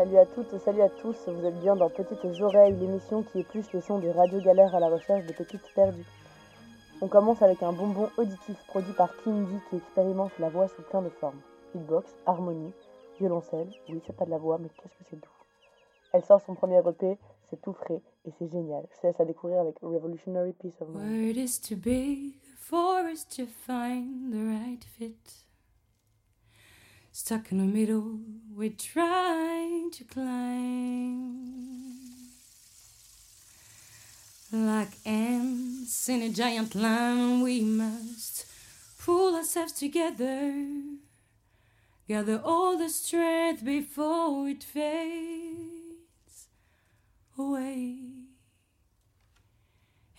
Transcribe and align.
Salut 0.00 0.16
à 0.16 0.24
toutes, 0.24 0.58
salut 0.60 0.80
à 0.80 0.88
tous, 0.88 1.14
vous 1.26 1.44
êtes 1.44 1.60
bien 1.60 1.76
dans 1.76 1.90
Petites 1.90 2.24
Oreilles, 2.40 2.74
l'émission 2.74 3.22
qui 3.22 3.40
épluche 3.40 3.70
les 3.74 3.82
sons 3.82 3.98
des 3.98 4.10
radios 4.10 4.40
galères 4.40 4.74
à 4.74 4.80
la 4.80 4.88
recherche 4.88 5.26
de 5.26 5.32
petites 5.34 5.74
perdues. 5.74 6.06
On 7.02 7.06
commence 7.06 7.42
avec 7.42 7.62
un 7.62 7.74
bonbon 7.74 8.08
auditif 8.16 8.56
produit 8.68 8.94
par 8.94 9.14
Kindy 9.22 9.58
qui 9.68 9.76
expérimente 9.76 10.32
la 10.38 10.48
voix 10.48 10.68
sous 10.68 10.80
plein 10.80 11.02
de 11.02 11.10
formes. 11.10 11.38
Beatbox, 11.74 12.16
harmonie, 12.24 12.72
violoncelle, 13.18 13.68
oui 13.90 14.00
c'est 14.06 14.16
pas 14.16 14.24
de 14.24 14.30
la 14.30 14.38
voix 14.38 14.56
mais 14.56 14.70
qu'est-ce 14.70 14.94
que 14.94 15.04
c'est 15.10 15.20
doux. 15.20 15.28
Elle 16.14 16.24
sort 16.24 16.40
son 16.40 16.54
premier 16.54 16.78
EP, 16.78 17.18
c'est 17.50 17.60
tout 17.60 17.74
frais 17.74 18.00
et 18.24 18.30
c'est 18.38 18.50
génial. 18.50 18.86
Je 18.94 19.00
te 19.02 19.06
laisse 19.06 19.20
à 19.20 19.26
découvrir 19.26 19.60
avec 19.60 19.80
Revolutionary 19.82 20.54
Peace 20.54 20.80
of 20.80 20.88
Mind. 20.88 21.26
Word 21.26 21.36
is 21.36 21.60
too 21.60 21.76
big 21.76 22.36
for 22.56 23.04
us 23.04 23.28
to 23.36 23.44
find 23.44 24.32
the 24.32 24.48
right 24.48 24.82
fit. 24.82 25.49
Stuck 27.12 27.50
in 27.50 27.58
the 27.58 27.64
middle, 27.64 28.20
we're 28.54 28.70
trying 28.70 29.90
to 29.90 30.04
climb. 30.04 31.50
Like 34.52 34.92
ants 35.04 36.08
in 36.08 36.22
a 36.22 36.28
giant 36.30 36.74
line, 36.76 37.42
we 37.42 37.62
must 37.62 38.46
pull 38.98 39.34
ourselves 39.34 39.72
together. 39.72 40.54
Gather 42.06 42.40
all 42.44 42.78
the 42.78 42.88
strength 42.88 43.64
before 43.64 44.48
it 44.48 44.62
fades 44.62 46.46
away. 47.36 47.98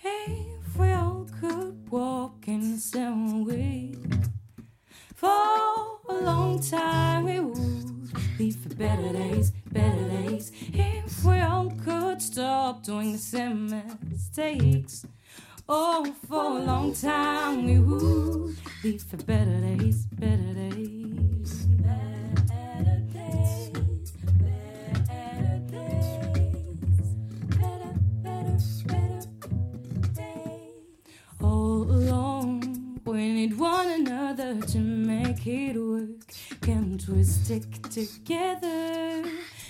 If 0.03 0.77
we 0.77 0.91
all 0.91 1.27
could 1.39 1.89
walk 1.89 2.47
in 2.47 2.73
the 2.73 2.79
same 2.79 3.45
way 3.45 3.95
for 5.21 5.99
a 6.09 6.19
long 6.19 6.59
time, 6.59 7.25
we 7.25 7.39
would 7.39 8.39
leave 8.39 8.55
for 8.55 8.73
better 8.73 9.13
days, 9.13 9.51
better 9.71 10.05
days. 10.09 10.51
If 10.73 11.23
we 11.23 11.39
all 11.39 11.69
could 11.85 12.19
stop 12.19 12.83
doing 12.83 13.11
the 13.11 13.19
same 13.19 13.69
mistakes. 14.09 15.05
Oh, 15.69 16.11
for 16.27 16.57
a 16.57 16.63
long 16.63 16.95
time, 16.95 17.65
we 17.67 17.77
would 17.77 18.57
leave 18.83 19.03
for 19.03 19.17
better 19.17 19.59
days, 19.61 20.07
better 20.07 20.53
days. 20.55 21.00
We 33.21 33.33
need 33.33 33.59
one 33.59 33.87
another 33.87 34.59
to 34.59 34.79
make 34.79 35.45
it 35.45 35.77
work. 35.77 36.25
Can't 36.61 37.07
we 37.07 37.23
stick 37.23 37.69
together? 37.89 39.23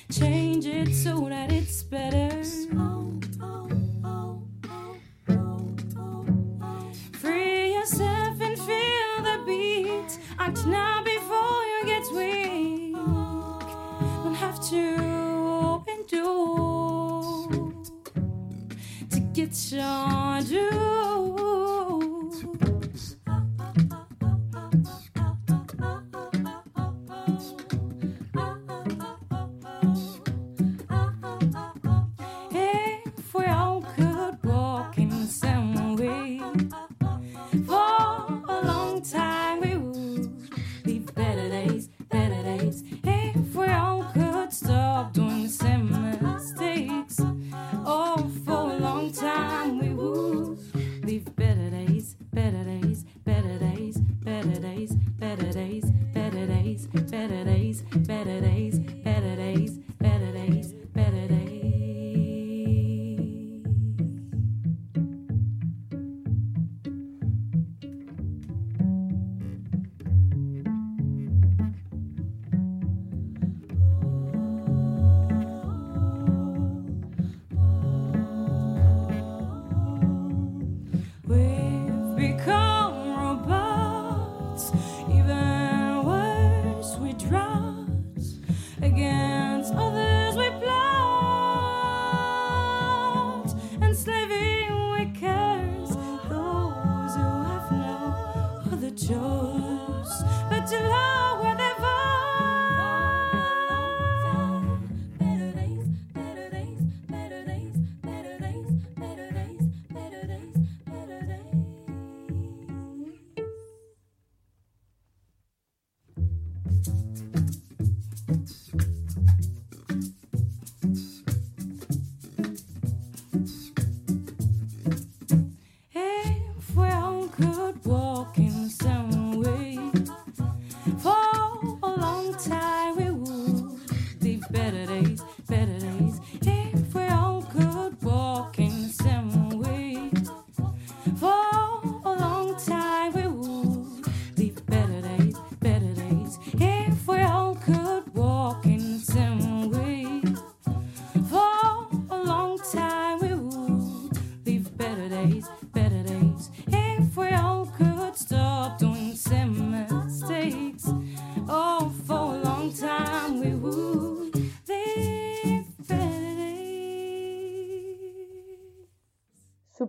Change 0.10 0.66
it 0.66 0.96
so 0.96 1.28
that 1.28 1.52
it's 1.52 1.84
better. 1.84 2.32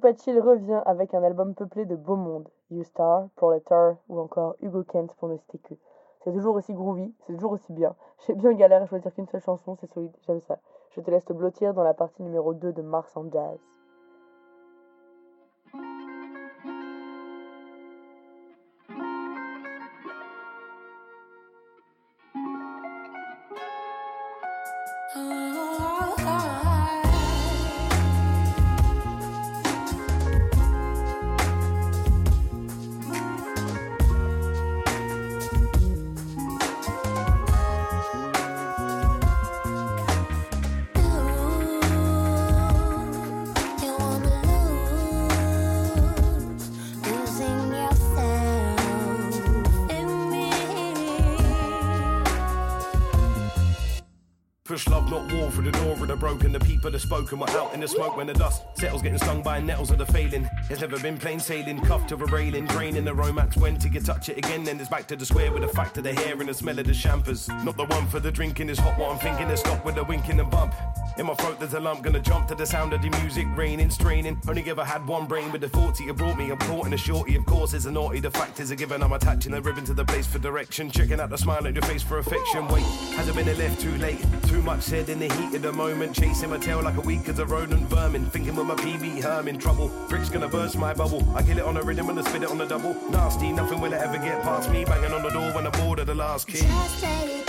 Soupatchil 0.03 0.41
revient 0.41 0.83
avec 0.85 1.15
un 1.15 1.23
album 1.23 1.55
peuplé 1.55 1.85
de 1.85 1.95
beau 1.95 2.17
monde. 2.17 2.49
You 2.73 2.83
Star, 2.83 3.29
Proletar 3.37 3.95
ou 4.09 4.19
encore 4.19 4.57
Hugo 4.61 4.83
Kent 4.83 5.15
pour 5.15 5.29
ne 5.29 5.37
citer 5.37 5.59
que. 5.59 5.75
C'est 6.25 6.33
toujours 6.33 6.57
aussi 6.57 6.75
groovy, 6.75 7.15
c'est 7.21 7.35
toujours 7.35 7.53
aussi 7.53 7.73
bien. 7.73 7.95
J'ai 8.27 8.35
bien 8.35 8.53
galère 8.53 8.83
à 8.83 8.87
choisir 8.87 9.15
qu'une 9.15 9.29
seule 9.29 9.43
chanson, 9.43 9.77
c'est 9.77 9.87
solide, 9.87 10.11
j'aime 10.27 10.41
ça. 10.41 10.59
Je 10.91 11.01
te 11.01 11.09
laisse 11.09 11.25
te 11.25 11.33
blottir 11.33 11.73
dans 11.73 11.85
la 11.85 11.95
partie 11.95 12.25
numéro 12.25 12.53
2 12.53 12.73
de 12.73 12.83
Mars 12.83 13.17
en 13.17 13.31
jazz. 13.31 13.61
Through 55.53 55.71
the 55.71 55.73
door 55.73 55.93
of 55.93 56.07
the 56.07 56.17
broken. 56.17 56.53
The 56.53 56.61
people 56.61 56.95
are 56.95 56.99
spoken, 56.99 57.39
we're 57.39 57.49
out 57.51 57.75
in 57.75 57.81
the 57.81 57.89
smoke 57.89 58.17
when 58.17 58.27
the 58.27 58.35
dust 58.35 58.63
settles. 58.75 59.03
Getting 59.03 59.19
stung 59.19 59.43
by 59.43 59.61
nettles 59.61 59.91
of 59.91 59.99
the 59.99 60.07
failing. 60.07 60.49
There's 60.69 60.81
never 60.81 60.99
been 60.99 61.19
plain 61.19 61.39
sailing, 61.39 61.81
cuffed 61.81 62.09
to 62.09 62.15
a 62.15 62.27
railing, 62.27 62.67
draining 62.67 63.05
the 63.05 63.15
romance. 63.15 63.57
When 63.57 63.77
to 63.79 63.89
get 63.89 64.05
touch 64.05 64.29
it 64.29 64.39
again, 64.39 64.65
then 64.65 64.81
it's 64.81 64.89
back 64.89 65.07
to 65.09 65.17
the 65.17 65.27
square 65.27 65.53
with 65.53 65.63
the 65.63 65.69
fact 65.69 65.99
of 65.99 66.05
the 66.05 66.15
hair 66.15 66.39
and 66.41 66.49
the 66.49 66.55
smell 66.55 66.79
of 66.79 66.87
the 66.87 66.95
champers. 66.95 67.49
Not 67.49 67.77
the 67.77 67.85
one 67.85 68.07
for 68.07 68.21
the 68.21 68.33
drinking, 68.33 68.69
is 68.71 68.79
hot 68.79 68.99
what 68.99 69.11
I'm 69.13 69.19
thinking. 69.19 69.49
To 69.49 69.57
stop 69.57 69.85
with 69.85 69.95
the 69.95 70.05
winking 70.05 70.33
and 70.33 70.41
the 70.41 70.45
bump. 70.45 70.75
In 71.19 71.27
my 71.27 71.35
throat, 71.35 71.59
there's 71.59 71.75
a 71.75 71.81
lump, 71.81 72.03
gonna 72.03 72.21
jump 72.21 72.49
to 72.49 72.55
the 72.55 72.65
sound 72.65 72.95
of 72.95 73.03
the 73.03 73.11
music, 73.21 73.47
raining, 73.55 73.91
straining. 73.91 74.41
Only 74.49 74.69
ever 74.71 74.83
had 74.83 75.07
one 75.07 75.27
brain 75.27 75.53
with 75.53 75.61
the 75.61 75.69
thoughts 75.69 76.01
you 76.01 76.13
brought 76.15 76.39
me. 76.39 76.51
I'm 76.51 76.57
caught 76.59 76.87
in 76.87 76.95
a 76.95 76.97
shorty, 76.97 77.37
of 77.37 77.45
course, 77.45 77.75
is 77.75 77.85
a 77.85 77.93
naughty. 77.93 78.21
The 78.21 78.31
fact 78.31 78.61
is 78.61 78.71
a 78.71 78.77
given, 78.77 79.03
I'm 79.03 79.13
attaching 79.13 79.53
a 79.53 79.61
ribbon 79.61 79.85
to 79.85 79.95
the 79.95 80.07
place 80.07 80.27
for 80.27 80.39
direction. 80.39 80.91
Checking 80.91 81.21
out 81.21 81.29
the 81.29 81.37
smile 81.37 81.67
on 81.67 81.75
your 81.75 81.83
face 81.83 82.03
for 82.03 82.19
affection. 82.19 82.67
Wait, 82.69 82.85
has 83.17 83.29
it 83.29 83.35
been 83.35 83.49
a 83.49 83.55
left 83.55 83.81
too 83.81 83.95
late? 83.99 84.25
Too 84.47 84.63
much 84.63 84.81
said 84.81 85.11
in 85.11 85.19
the 85.19 85.33
heat 85.35 85.55
of 85.55 85.63
the 85.63 85.73
moment. 85.73 86.15
Chasing 86.15 86.49
my 86.49 86.59
tail 86.59 86.83
like 86.83 86.97
a 86.97 87.03
weak 87.03 87.29
as 87.29 87.39
a 87.39 87.45
rodent 87.45 87.83
vermin. 87.89 88.25
Thinking 88.31 88.57
with 88.57 88.67
my 88.67 88.75
PB 88.77 89.23
Herman 89.23 89.59
trouble. 89.59 89.91
Brick's 90.09 90.31
gonna 90.31 90.49
burst 90.49 90.79
my 90.79 90.95
bubble. 90.95 91.23
I 91.37 91.43
kill 91.43 91.59
it 91.59 91.65
on 91.65 91.77
a 91.77 91.83
rhythm 91.83 92.09
and 92.09 92.19
I 92.19 92.23
spit 92.23 92.43
it 92.43 92.51
on 92.51 92.57
the 92.57 92.67
double. 92.67 92.95
Nasty, 93.11 93.53
nothing 93.53 93.83
will 93.83 93.93
ever 93.93 94.17
get 94.17 94.43
past 94.43 94.71
me. 94.71 94.85
Banging 94.87 95.13
on 95.13 95.23
the 95.23 95.31
door 95.31 95.53
when 95.53 95.67
I 95.67 95.71
board 95.71 95.99
of 95.99 96.07
the 96.07 96.15
last 96.15 96.49
key. 96.49 97.42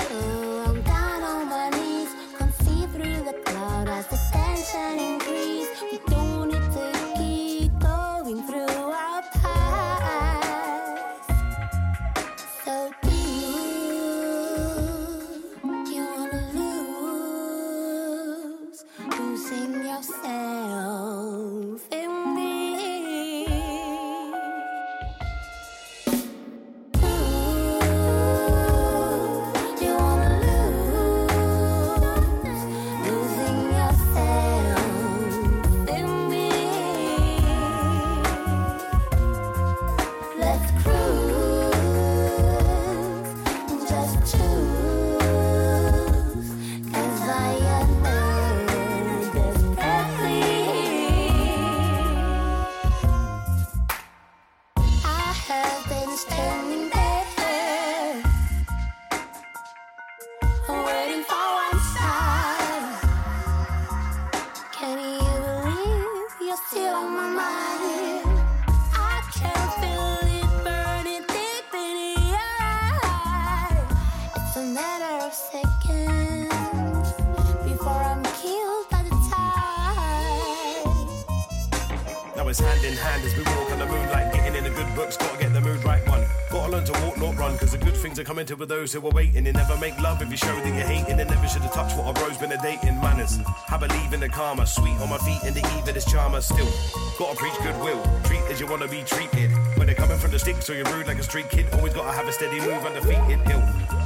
In 82.93 82.99
hand 82.99 83.23
as 83.25 83.35
we 83.35 83.43
walk 83.43 83.71
on 83.71 83.79
the 83.79 83.85
moonlight, 83.87 84.31
getting 84.33 84.55
in 84.55 84.63
the 84.63 84.69
good 84.69 84.95
books, 84.95 85.17
gotta 85.17 85.37
get 85.39 85.51
the 85.51 85.61
mood 85.61 85.83
right 85.83 86.07
one. 86.07 86.23
Gotta 86.51 86.71
learn 86.71 86.85
to 86.85 86.93
walk, 87.01 87.17
not 87.17 87.35
run, 87.35 87.57
cause 87.57 87.71
the 87.71 87.79
good 87.79 87.97
things 87.97 88.19
are 88.19 88.23
coming 88.23 88.45
to 88.45 88.55
those 88.55 88.93
who 88.93 88.99
are 89.07 89.11
waiting. 89.11 89.47
And 89.47 89.57
never 89.57 89.75
make 89.77 89.99
love 89.99 90.21
if 90.21 90.29
you 90.29 90.37
show 90.37 90.55
that 90.55 90.67
you're 90.67 90.85
hating, 90.93 91.19
and 91.19 91.29
never 91.29 91.47
should 91.47 91.63
have 91.63 91.73
touched 91.73 91.97
what 91.97 92.05
a 92.09 92.13
bro's 92.13 92.37
been 92.37 92.51
a 92.51 92.61
dating 92.61 93.01
manners. 93.01 93.39
I 93.69 93.77
believe 93.77 94.13
in 94.13 94.19
the 94.19 94.29
karma, 94.29 94.67
sweet 94.67 94.95
on 95.01 95.09
my 95.09 95.17
feet, 95.17 95.41
and 95.43 95.55
the 95.55 95.65
evil 95.75 95.95
is 95.95 96.05
charmer 96.05 96.41
still. 96.41 96.69
Gotta 97.17 97.35
preach 97.35 97.57
goodwill, 97.63 98.01
treat 98.25 98.43
as 98.51 98.59
you 98.59 98.67
wanna 98.67 98.87
be 98.87 99.01
treated. 99.01 99.49
When 99.77 99.87
they're 99.87 99.95
coming 99.95 100.19
from 100.19 100.29
the 100.29 100.39
sticks, 100.39 100.65
so 100.67 100.73
you're 100.73 100.85
rude 100.93 101.07
like 101.07 101.17
a 101.17 101.23
street 101.23 101.49
kid, 101.49 101.65
always 101.73 101.93
gotta 101.93 102.15
have 102.15 102.27
a 102.27 102.31
steady 102.31 102.59
move, 102.59 102.85
undefeated 102.85 103.41
ill. 103.49 103.63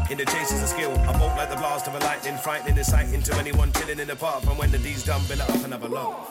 In 0.09 0.17
the 0.17 0.25
chase 0.25 0.53
is 0.53 0.63
a 0.63 0.67
skill, 0.67 0.93
I 1.09 1.11
bolt 1.19 1.35
like 1.35 1.49
the 1.49 1.57
blast 1.57 1.87
of 1.87 1.95
a 1.95 1.99
lightning, 1.99 2.37
frightening, 2.37 2.77
inciting 2.77 3.21
to 3.23 3.35
anyone 3.35 3.73
chilling 3.73 3.99
in 3.99 4.07
the 4.07 4.15
park. 4.15 4.45
And 4.45 4.57
when 4.57 4.71
the 4.71 4.77
deed's 4.77 5.03
done, 5.03 5.21
build 5.27 5.41
up 5.41 5.49
another 5.65 5.89
love. 5.89 6.26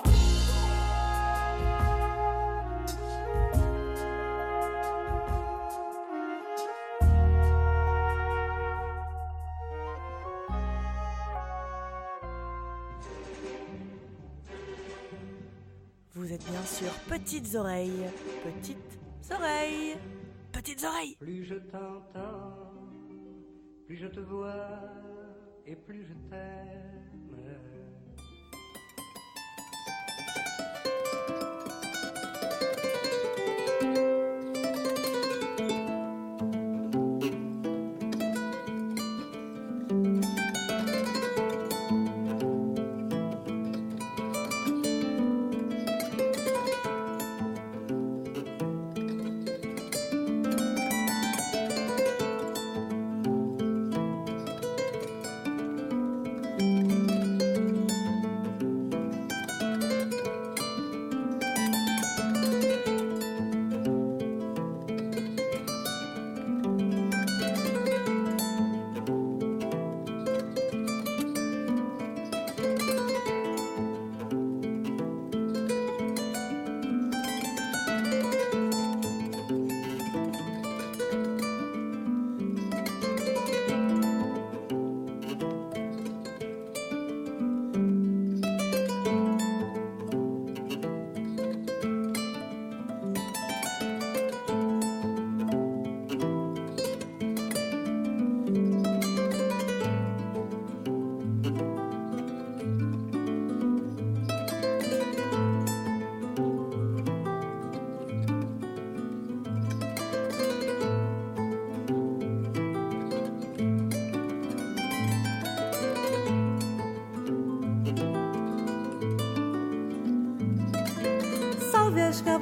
Petites 17.47 17.59
Oreilles. 17.61 18.11
Petites 18.43 18.99
Oreilles. 19.31 19.97
Petites 20.51 20.83
Oreilles. 20.83 21.17
Plus 21.21 21.45
je 21.45 21.55
t'entends, 21.55 22.73
plus 23.87 23.97
je 23.97 24.09
te 24.09 24.19
vois 24.19 24.81
et 25.65 25.77
plus 25.77 26.03
je 26.09 26.15
t'aime. 26.29 27.25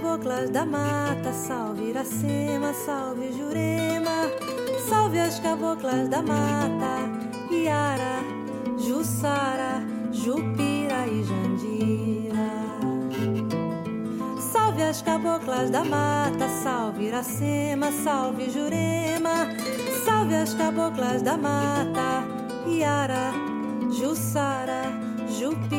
Caboclas 0.04 0.50
da 0.50 0.66
mata, 0.66 1.32
salve 1.32 1.84
Iracema, 1.88 2.74
salve 2.74 3.32
Jurema. 3.32 4.28
Salve 4.86 5.18
as 5.18 5.40
caboclas 5.40 6.08
da 6.08 6.20
mata, 6.20 7.08
Iara, 7.50 8.22
Jussara, 8.78 9.82
Jupira 10.12 11.06
e 11.06 11.24
Jandira. 11.24 12.50
Salve 14.52 14.82
as 14.82 15.00
caboclas 15.00 15.70
da 15.70 15.84
mata, 15.84 16.48
salve 16.62 17.04
Iracema, 17.04 17.90
salve 17.90 18.50
Jurema. 18.50 19.48
Salve 20.04 20.34
as 20.34 20.52
caboclas 20.52 21.22
da 21.22 21.38
mata, 21.38 22.24
Iara, 22.66 23.32
Jussara, 23.90 24.82
Jupira 25.38 25.73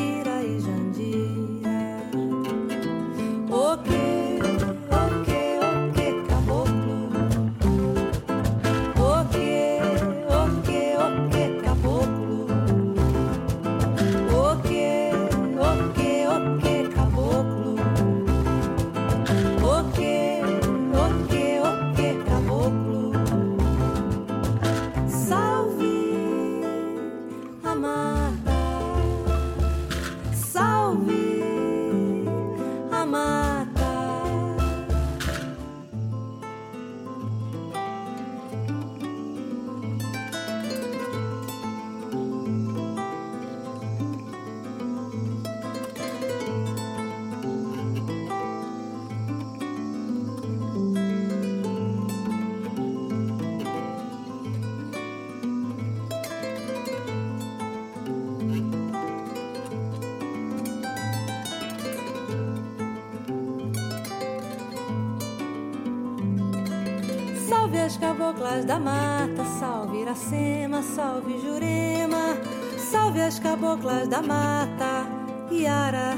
caboclas 68.35 68.65
da 68.65 68.79
mata, 68.79 69.45
salve 69.59 70.01
Iracema, 70.01 70.81
salve 70.81 71.39
Jurema, 71.39 72.37
salve 72.77 73.21
as 73.21 73.39
caboclas 73.39 74.07
da 74.09 74.21
mata, 74.21 75.07
Iara, 75.49 76.17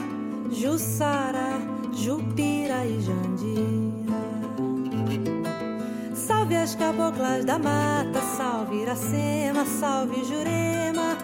Jussara, 0.49 1.59
Jupira 1.93 2.85
e 2.85 2.99
Jandira. 2.99 4.17
Salve 6.15 6.55
as 6.55 6.75
caboclas 6.75 7.45
da 7.45 7.59
mata, 7.59 8.21
salve 8.35 8.81
Iracema, 8.81 9.65
salve 9.65 10.23
Jurema, 10.23 11.17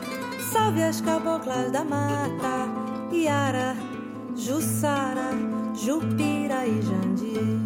salve 0.52 0.84
as 0.84 1.02
caboclas 1.02 1.72
da 1.72 1.84
mata, 1.84 2.68
Iara, 3.12 3.76
Jussara, 4.36 5.32
Jupira 5.74 6.68
e 6.68 6.82
Jandira. 6.82 7.63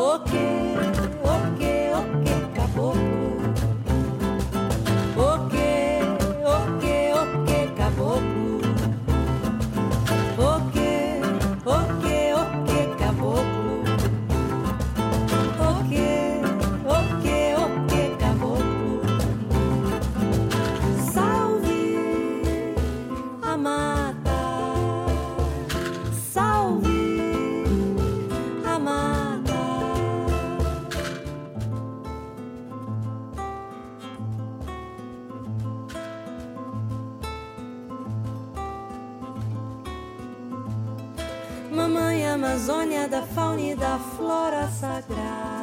O 0.00 0.14
okay, 0.14 1.90
o 1.92 2.27
da 43.78 43.98
flora 43.98 44.68
sagrada. 44.68 45.58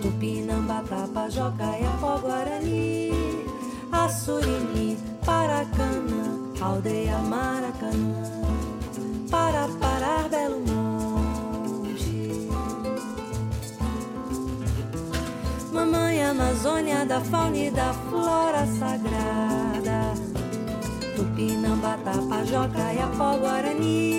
Tupinambá, 0.00 0.82
Tapajoca, 0.88 1.78
Iapó, 1.78 2.18
Guarani 2.18 3.10
Assurini, 3.92 4.96
Paracanã, 5.24 6.52
Aldeia 6.60 7.18
Maracanã 7.18 8.22
Para 9.30 9.68
parar 9.80 10.28
Belo 10.28 10.60
Monte. 10.60 12.48
Mamãe 15.72 16.24
Amazônia 16.24 17.04
da 17.04 17.20
fauna 17.20 17.56
e 17.56 17.70
da 17.70 17.92
flora 17.92 18.66
sagrada. 18.78 20.14
Tupinambá, 21.16 21.98
Tapajoca, 22.04 22.92
Iapó, 22.92 23.38
Guarani 23.38 24.15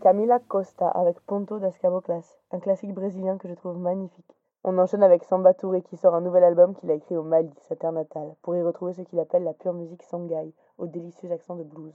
Camila 0.00 0.38
Costa 0.38 0.88
avec 0.88 1.20
Ponto 1.20 1.58
das 1.58 1.76
Caboclas, 1.78 2.38
un 2.52 2.58
classique 2.58 2.94
brésilien 2.94 3.36
que 3.36 3.48
je 3.48 3.54
trouve 3.54 3.78
magnifique. 3.78 4.34
On 4.64 4.78
enchaîne 4.78 5.02
avec 5.02 5.24
Samba 5.24 5.52
Touré 5.52 5.82
qui 5.82 5.98
sort 5.98 6.14
un 6.14 6.22
nouvel 6.22 6.42
album 6.42 6.74
qu'il 6.74 6.90
a 6.90 6.94
écrit 6.94 7.18
au 7.18 7.22
Mali, 7.22 7.52
sa 7.68 7.76
terre 7.76 7.92
natale, 7.92 8.34
pour 8.40 8.56
y 8.56 8.62
retrouver 8.62 8.94
ce 8.94 9.02
qu'il 9.02 9.20
appelle 9.20 9.44
la 9.44 9.52
pure 9.52 9.74
musique 9.74 10.02
sanghaï, 10.02 10.54
au 10.78 10.86
délicieux 10.86 11.30
accent 11.30 11.54
de 11.54 11.64
blues. 11.64 11.92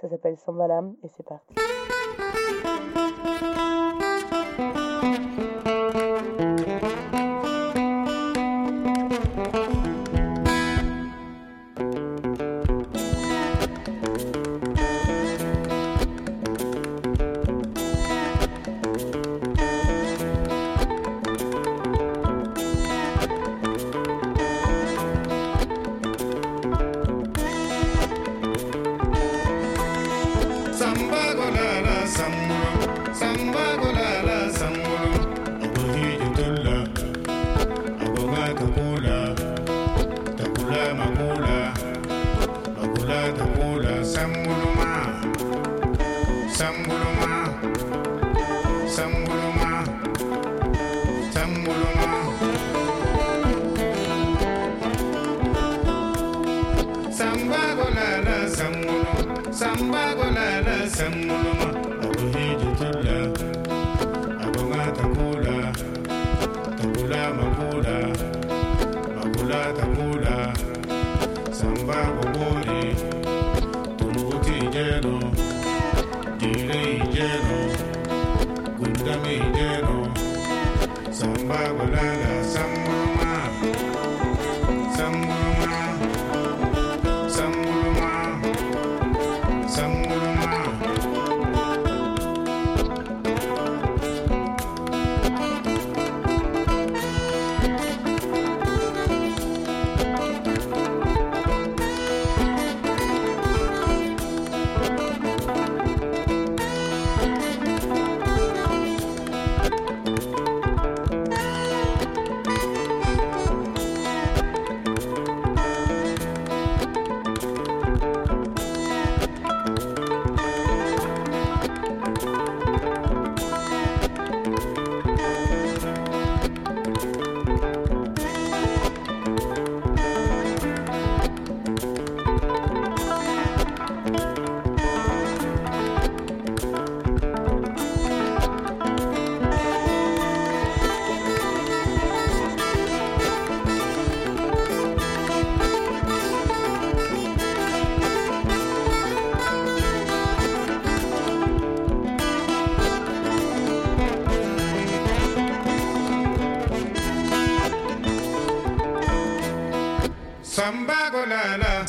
Ça 0.00 0.08
s'appelle 0.08 0.36
Sambalam 0.36 0.96
et 1.04 1.08
c'est 1.08 1.22
parti. 1.22 1.54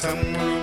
Somewhere 0.08 0.57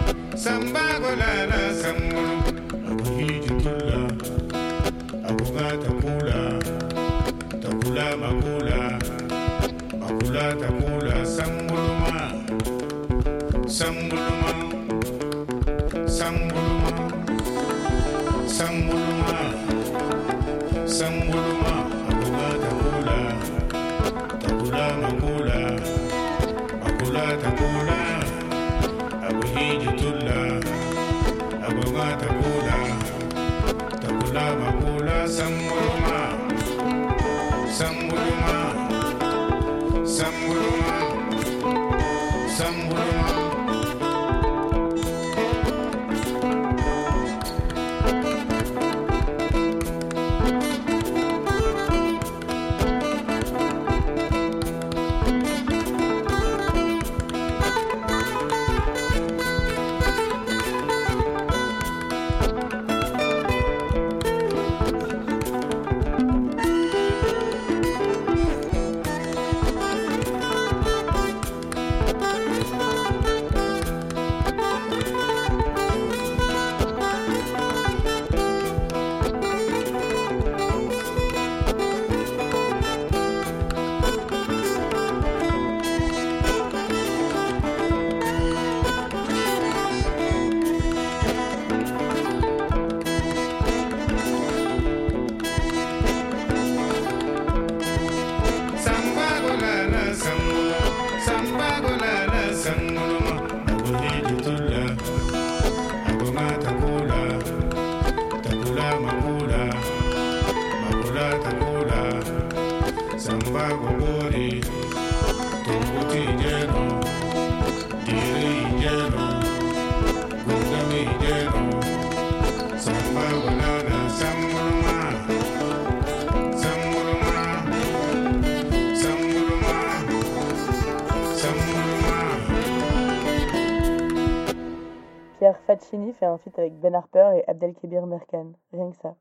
Martini 135.94 136.12
fait 136.14 136.26
un 136.26 136.38
feat 136.38 136.58
avec 136.58 136.80
Ben 136.80 136.92
Harper 136.92 137.30
et 137.36 137.48
Abdelkébir 137.48 138.04
Merkan, 138.06 138.50
rien 138.72 138.90
que 138.90 138.96
ça, 138.96 139.14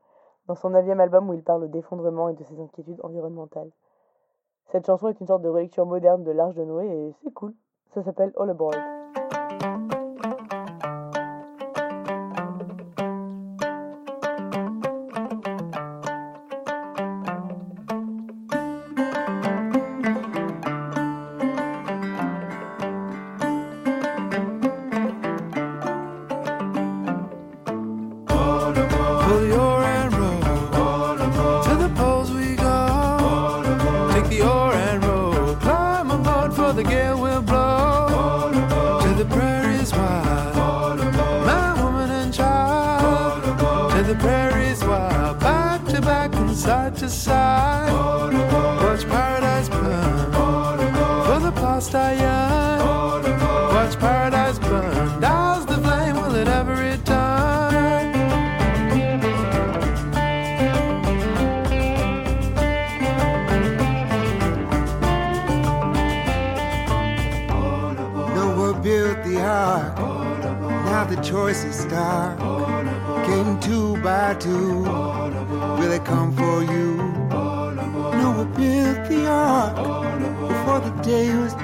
dans 0.48 0.56
son 0.56 0.70
neuvième 0.70 0.98
album 0.98 1.30
où 1.30 1.32
il 1.32 1.44
parle 1.44 1.70
d'effondrement 1.70 2.28
et 2.28 2.34
de 2.34 2.42
ses 2.42 2.58
inquiétudes 2.58 2.98
environnementales. 3.04 3.70
Cette 4.72 4.86
chanson 4.86 5.06
est 5.06 5.20
une 5.20 5.28
sorte 5.28 5.42
de 5.42 5.48
relecture 5.48 5.86
moderne 5.86 6.24
de 6.24 6.32
l'Arche 6.32 6.56
de 6.56 6.64
Noé 6.64 6.88
et 6.88 7.12
c'est 7.22 7.32
cool. 7.32 7.54
Ça 7.94 8.02
s'appelle 8.02 8.32
All 8.36 8.50
Aboard. 8.50 9.03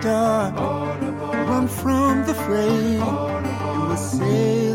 done. 0.00 0.54
Run 0.54 1.68
from 1.68 2.26
the 2.26 2.34
fray. 2.34 2.94
You 2.94 3.88
were 3.88 3.96
saved. 3.96 4.69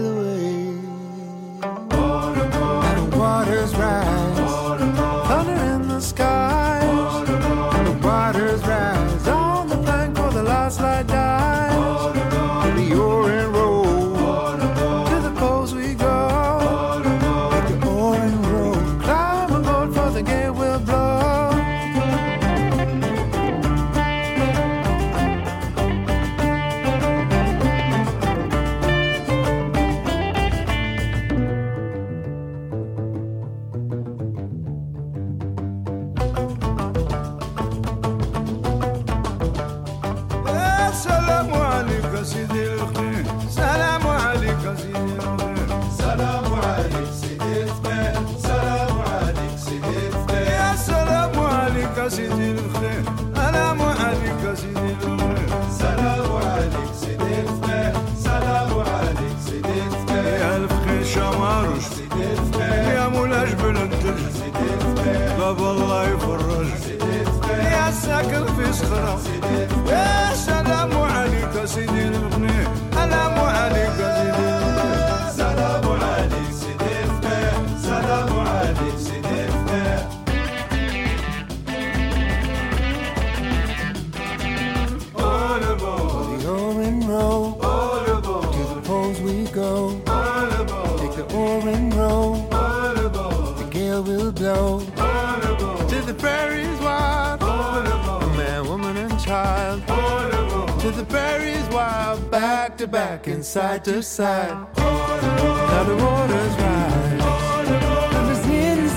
sail 93.96 94.04
will 94.04 94.32
blow 94.32 94.80
Vulnerable. 94.80 95.78
to 95.88 96.02
the 96.02 96.14
prairies 96.14 96.80
wild, 96.80 97.40
Vulnerable. 97.40 98.30
A 98.30 98.38
man, 98.38 98.68
woman, 98.68 98.98
and 98.98 99.20
child. 99.20 99.82
Vulnerable. 99.84 100.68
To 100.80 100.92
the 100.92 101.06
prairies 101.06 101.68
wild, 101.70 102.30
back 102.32 102.78
to 102.78 102.88
back 102.88 103.28
and 103.28 103.44
side 103.46 103.86
to 103.86 104.04
side. 104.04 104.56
Vulnerable. 104.76 105.56
Now 105.72 105.84
the 105.84 105.96
waters 106.06 106.54
rise. 106.64 107.22
Vulnerable. 107.22 108.18
in 108.18 108.26
the 108.32 108.38
city 108.44 108.88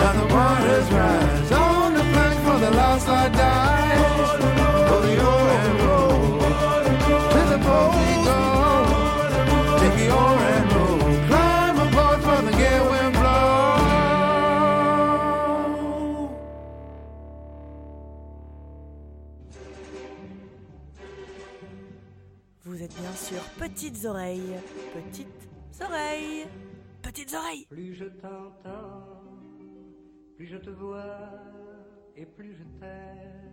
Now 0.00 0.12
the 0.20 0.26
waters 0.34 0.88
rise. 0.98 1.52
On 1.52 1.94
the 1.94 2.04
plank 2.12 2.38
for 2.46 2.58
the 2.64 2.70
lost 2.70 3.08
I 3.08 3.28
die. 3.28 3.96
Rodeo 4.88 5.32
and 5.60 5.80
roll. 5.82 6.05
Petites 23.58 24.04
Oreilles. 24.04 24.56
Petites 24.94 25.48
Oreilles. 25.80 26.46
Petites 27.02 27.34
Oreilles. 27.34 27.66
Plus 27.68 27.94
je 27.94 28.04
t'entends, 28.04 29.24
plus 30.36 30.46
je 30.46 30.56
te 30.56 30.70
vois 30.70 31.30
et 32.16 32.24
plus 32.24 32.54
je 32.54 32.62
t'aime. 32.78 33.46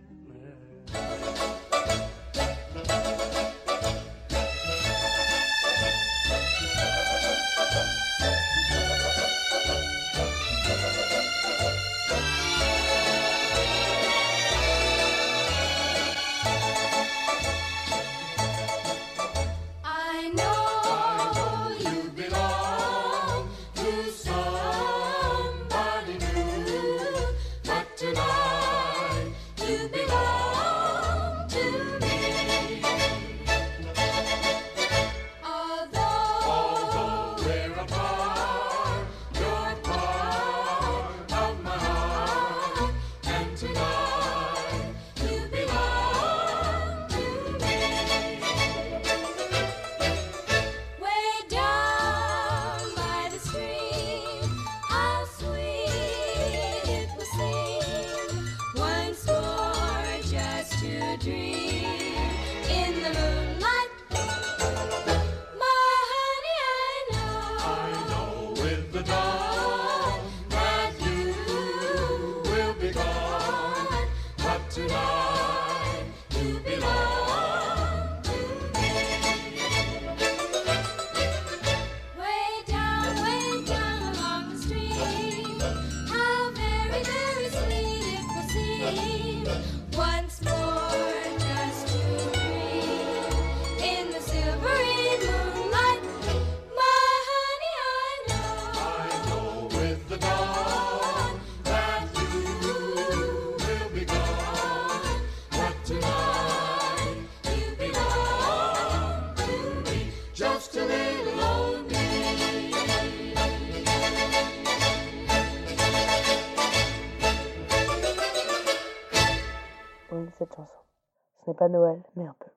Noël, 121.70 122.02
mais 122.16 122.26
un 122.26 122.36
peu. 122.40 122.50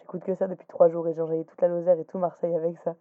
J'écoute 0.00 0.24
que 0.24 0.34
ça 0.34 0.46
depuis 0.46 0.66
trois 0.66 0.88
jours 0.88 1.08
et 1.08 1.14
j'ai 1.14 1.20
enjaillé 1.20 1.44
toute 1.44 1.60
la 1.60 1.68
Lozère 1.68 1.98
et 1.98 2.04
tout 2.04 2.18
Marseille 2.18 2.54
avec 2.54 2.78
ça. 2.78 2.94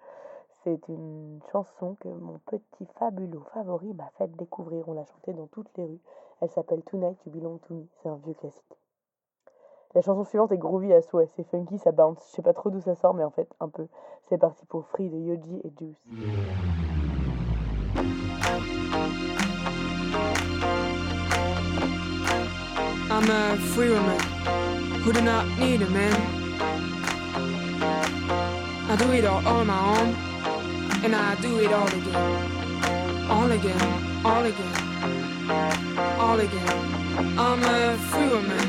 C'est 0.63 0.87
une 0.87 1.39
chanson 1.51 1.95
que 1.99 2.07
mon 2.07 2.39
petit 2.47 2.87
fabuleux 2.97 3.41
favori 3.53 3.93
m'a 3.93 4.09
fait 4.17 4.27
découvrir. 4.35 4.89
On 4.89 4.93
l'a 4.93 5.05
chantée 5.05 5.33
dans 5.33 5.45
toutes 5.47 5.69
les 5.77 5.85
rues. 5.85 5.99
Elle 6.41 6.49
s'appelle 6.49 6.81
Tonight 6.81 7.17
You 7.25 7.31
Belong 7.31 7.59
to 7.67 7.75
Me. 7.75 7.85
C'est 8.01 8.09
un 8.09 8.15
vieux 8.15 8.33
classique. 8.33 8.79
La 9.93 10.01
chanson 10.01 10.23
suivante 10.23 10.51
est 10.51 10.57
groovy 10.57 10.91
à 10.93 11.01
souhait. 11.01 11.27
C'est 11.35 11.43
funky, 11.43 11.77
ça 11.77 11.91
bounce. 11.91 12.27
Je 12.29 12.35
sais 12.35 12.41
pas 12.41 12.53
trop 12.53 12.69
d'où 12.69 12.81
ça 12.81 12.95
sort, 12.95 13.13
mais 13.13 13.23
en 13.23 13.29
fait, 13.29 13.47
un 13.59 13.69
peu. 13.69 13.87
C'est 14.27 14.37
parti 14.37 14.65
pour 14.65 14.85
Free 14.87 15.09
de 15.09 15.17
Yoji 15.17 15.61
et 15.63 15.71
Juice. 15.77 16.01
I'm 23.07 23.29
a 23.29 23.55
free 23.57 23.91
woman 23.91 24.17
who 25.05 25.13
do 25.13 25.21
not 25.21 25.47
need 25.59 25.83
a 25.83 25.89
man. 25.91 26.15
I 28.89 28.95
do 28.95 29.11
it 29.11 29.23
all 29.23 29.47
on 29.47 29.67
my 29.67 29.79
own, 29.99 30.15
and 31.03 31.15
I 31.15 31.35
do 31.35 31.59
it 31.59 31.71
all 31.71 31.87
again, 31.87 33.29
all 33.29 33.51
again, 33.51 33.81
all 34.25 34.43
again, 34.43 34.75
all 36.17 36.39
again. 36.39 36.69
I'm 37.37 37.63
a 37.63 37.95
free 38.09 38.29
woman 38.29 38.67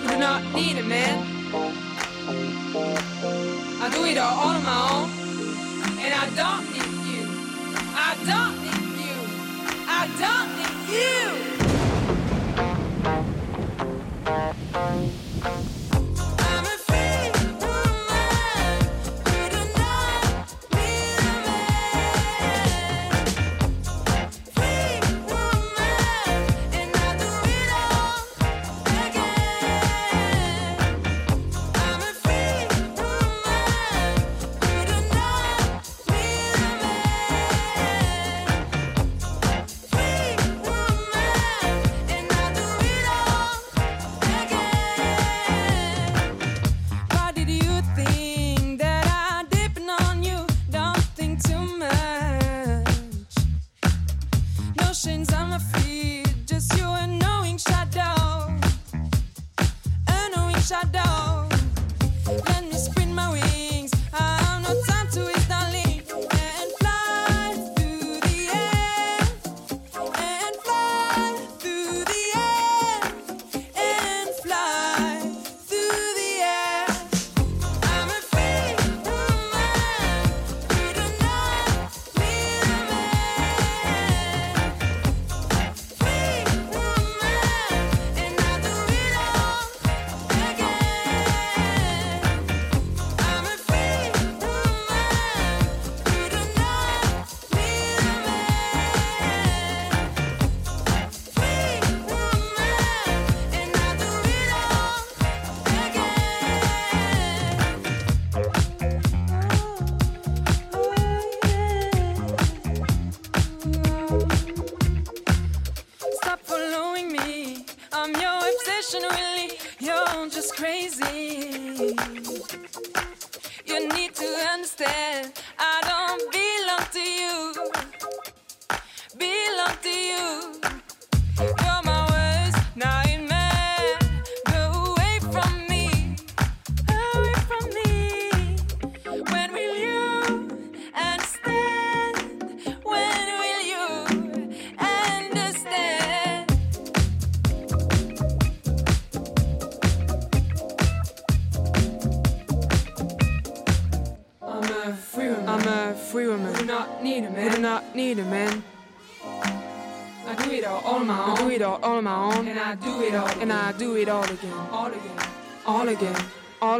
who 0.00 0.08
do 0.08 0.16
not 0.18 0.44
need 0.54 0.78
a 0.78 0.84
man. 0.84 1.26
I 3.82 3.90
do 3.90 4.04
it 4.04 4.16
all 4.16 4.38
on 4.46 4.62
my 4.62 4.80
own, 4.94 5.10
and 6.04 6.14
I 6.14 6.26
don't 6.40 6.64
need 6.70 6.94
you. 7.10 7.24
I 8.08 8.10
don't 8.30 8.56
need 8.62 8.86
you. 9.06 9.16
I 9.88 10.02
don't 10.22 10.50
need 10.56 10.76
you. 10.94 11.51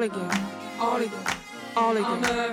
Again. 0.02 0.30
All 0.80 0.96
again. 0.96 1.26
All 1.76 1.96
again. 1.96 2.51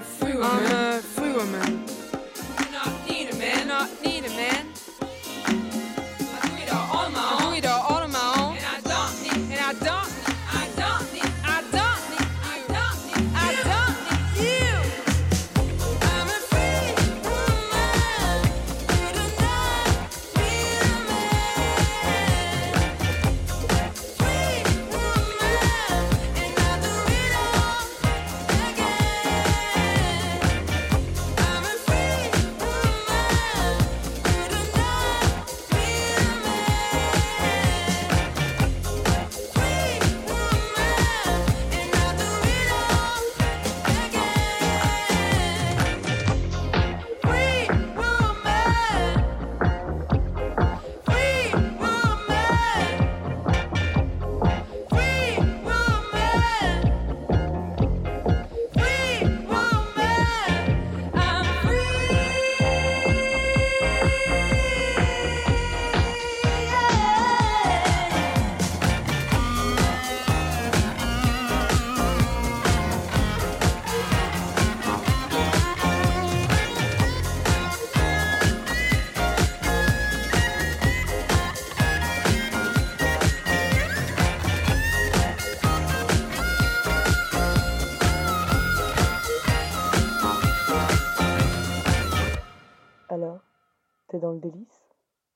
Dans 94.19 94.31
le 94.31 94.39
délice 94.39 94.89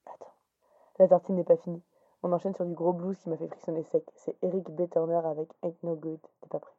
Attends, 0.06 0.34
la 1.00 1.08
tartine 1.08 1.36
n'est 1.36 1.44
pas 1.44 1.58
finie. 1.58 1.82
On 2.22 2.32
enchaîne 2.32 2.56
sur 2.56 2.66
du 2.66 2.74
gros 2.74 2.94
blues 2.94 3.18
qui 3.20 3.30
m'a 3.30 3.38
fait 3.38 3.48
frissonner 3.48 3.84
sec. 3.84 4.04
C'est 4.16 4.38
Eric 4.42 4.70
B. 4.72 4.90
Turner 4.90 5.22
avec 5.26 5.50
Ain't 5.64 5.76
No 5.84 5.96
Good. 5.96 6.20
T'es 6.42 6.48
pas 6.50 6.60
prêt 6.60 6.74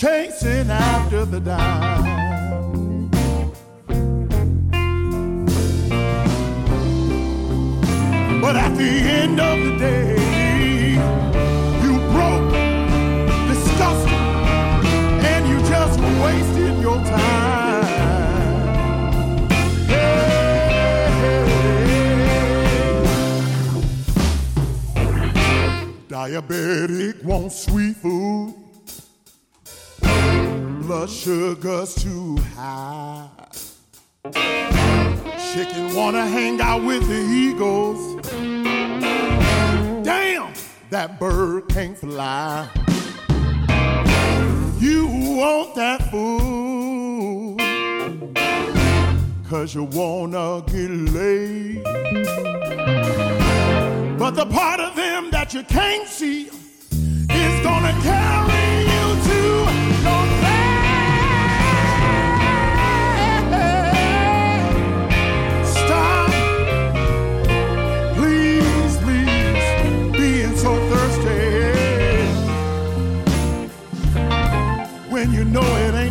Chasing 0.00 0.70
after 0.70 1.26
the 1.26 1.40
dime. 1.40 3.10
But 8.40 8.56
at 8.56 8.74
the 8.78 8.92
end 9.20 9.38
of 9.38 9.58
the 9.58 9.76
day, 9.76 10.16
you 11.84 11.98
broke, 12.14 12.50
disgusted, 13.46 14.22
and 15.32 15.46
you 15.46 15.58
just 15.68 16.00
wasted 16.00 16.80
your 16.80 16.96
time. 17.04 17.84
Diabetic 26.08 27.22
wants 27.22 27.64
sweet 27.66 27.96
food. 27.98 28.19
Blood 31.00 31.08
sugar's 31.08 31.94
too 31.94 32.36
high. 32.54 33.26
Chicken 35.54 35.94
wanna 35.94 36.26
hang 36.26 36.60
out 36.60 36.84
with 36.84 37.08
the 37.08 37.22
eagles. 37.22 38.16
Damn, 40.04 40.52
that 40.90 41.18
bird 41.18 41.70
can't 41.70 41.96
fly. 41.96 42.68
You 44.78 45.06
want 45.38 45.74
that 45.76 46.10
food, 46.10 47.56
cause 49.48 49.74
you 49.74 49.84
wanna 49.84 50.62
get 50.66 50.90
laid. 50.90 51.82
But 54.18 54.32
the 54.32 54.44
part 54.44 54.80
of 54.80 54.94
them 54.96 55.30
that 55.30 55.54
you 55.54 55.62
can't 55.62 56.06
see 56.06 56.50
is 57.30 57.62
gonna 57.64 57.98
carry 58.02 58.69
know 75.50 75.62
it 75.62 75.94
ain't 75.94 76.09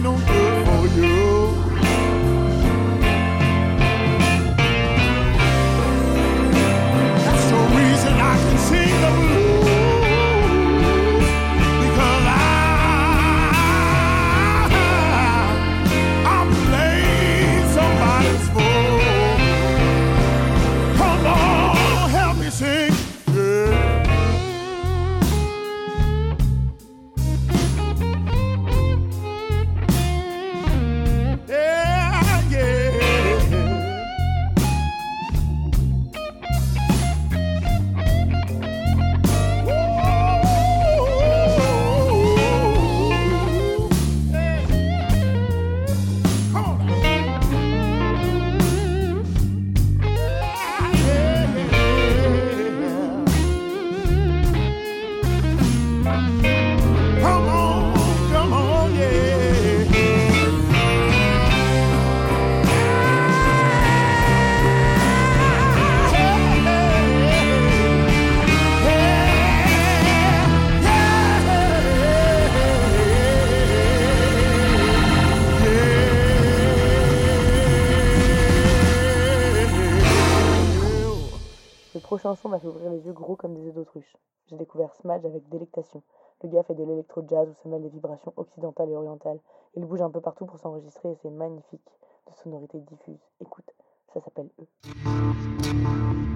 c'est 91.21 91.29
magnifique 91.29 91.89
de 92.27 92.33
sonorités 92.43 92.79
diffuses. 92.79 93.19
Écoute, 93.41 93.71
ça 94.13 94.21
s'appelle 94.21 94.49
Eux. 94.59 96.28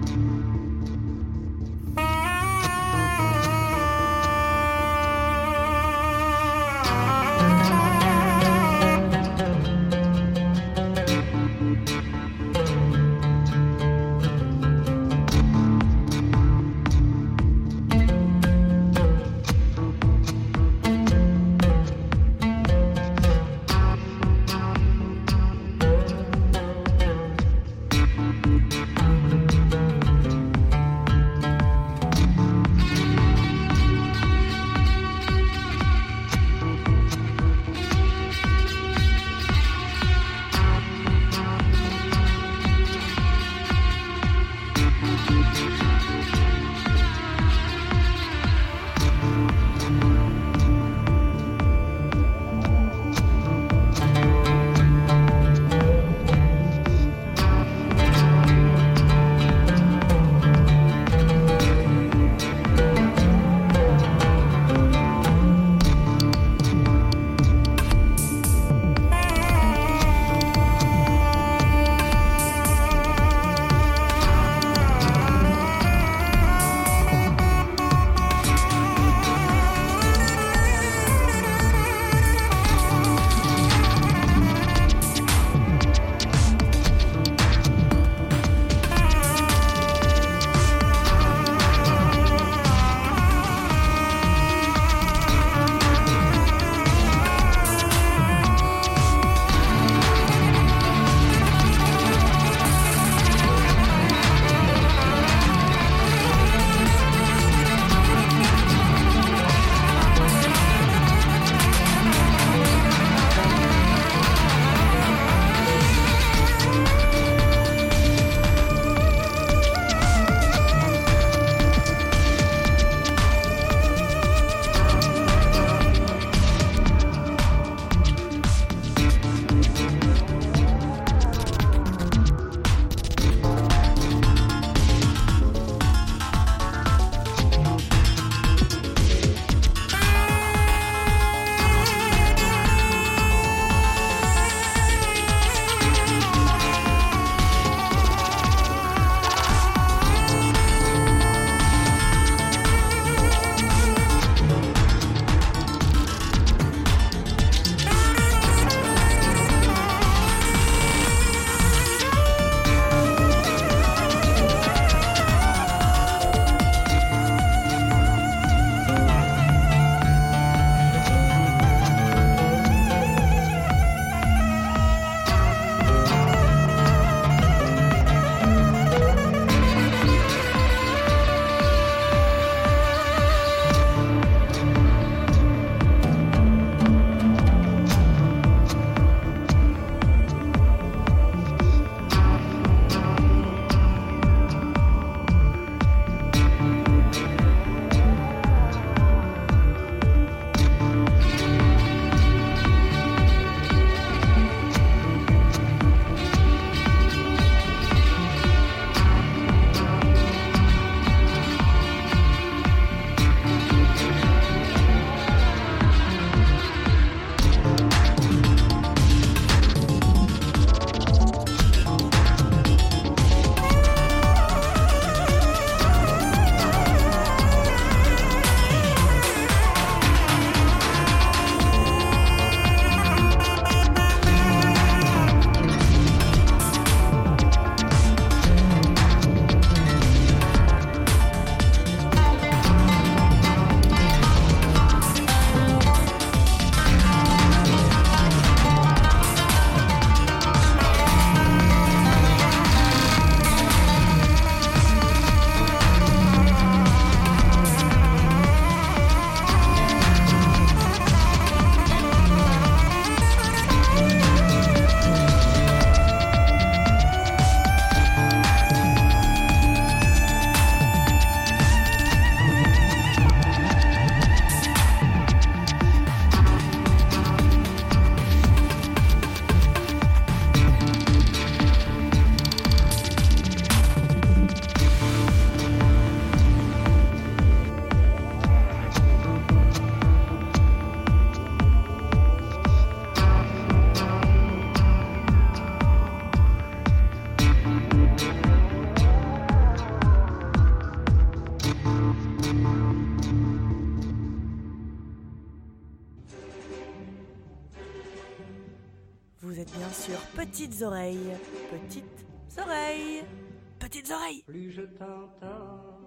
Plus 314.46 314.72
je 314.72 314.82
t'entends, 314.82 316.02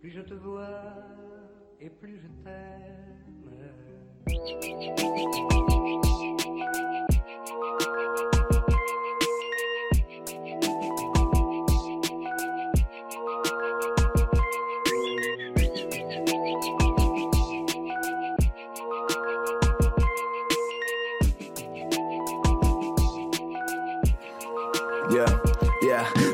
plus 0.00 0.10
je 0.10 0.20
te 0.20 0.34
vois 0.34 0.94
et 1.80 1.88
plus 1.88 2.18
je 2.18 2.26
t'aime. 2.42 3.10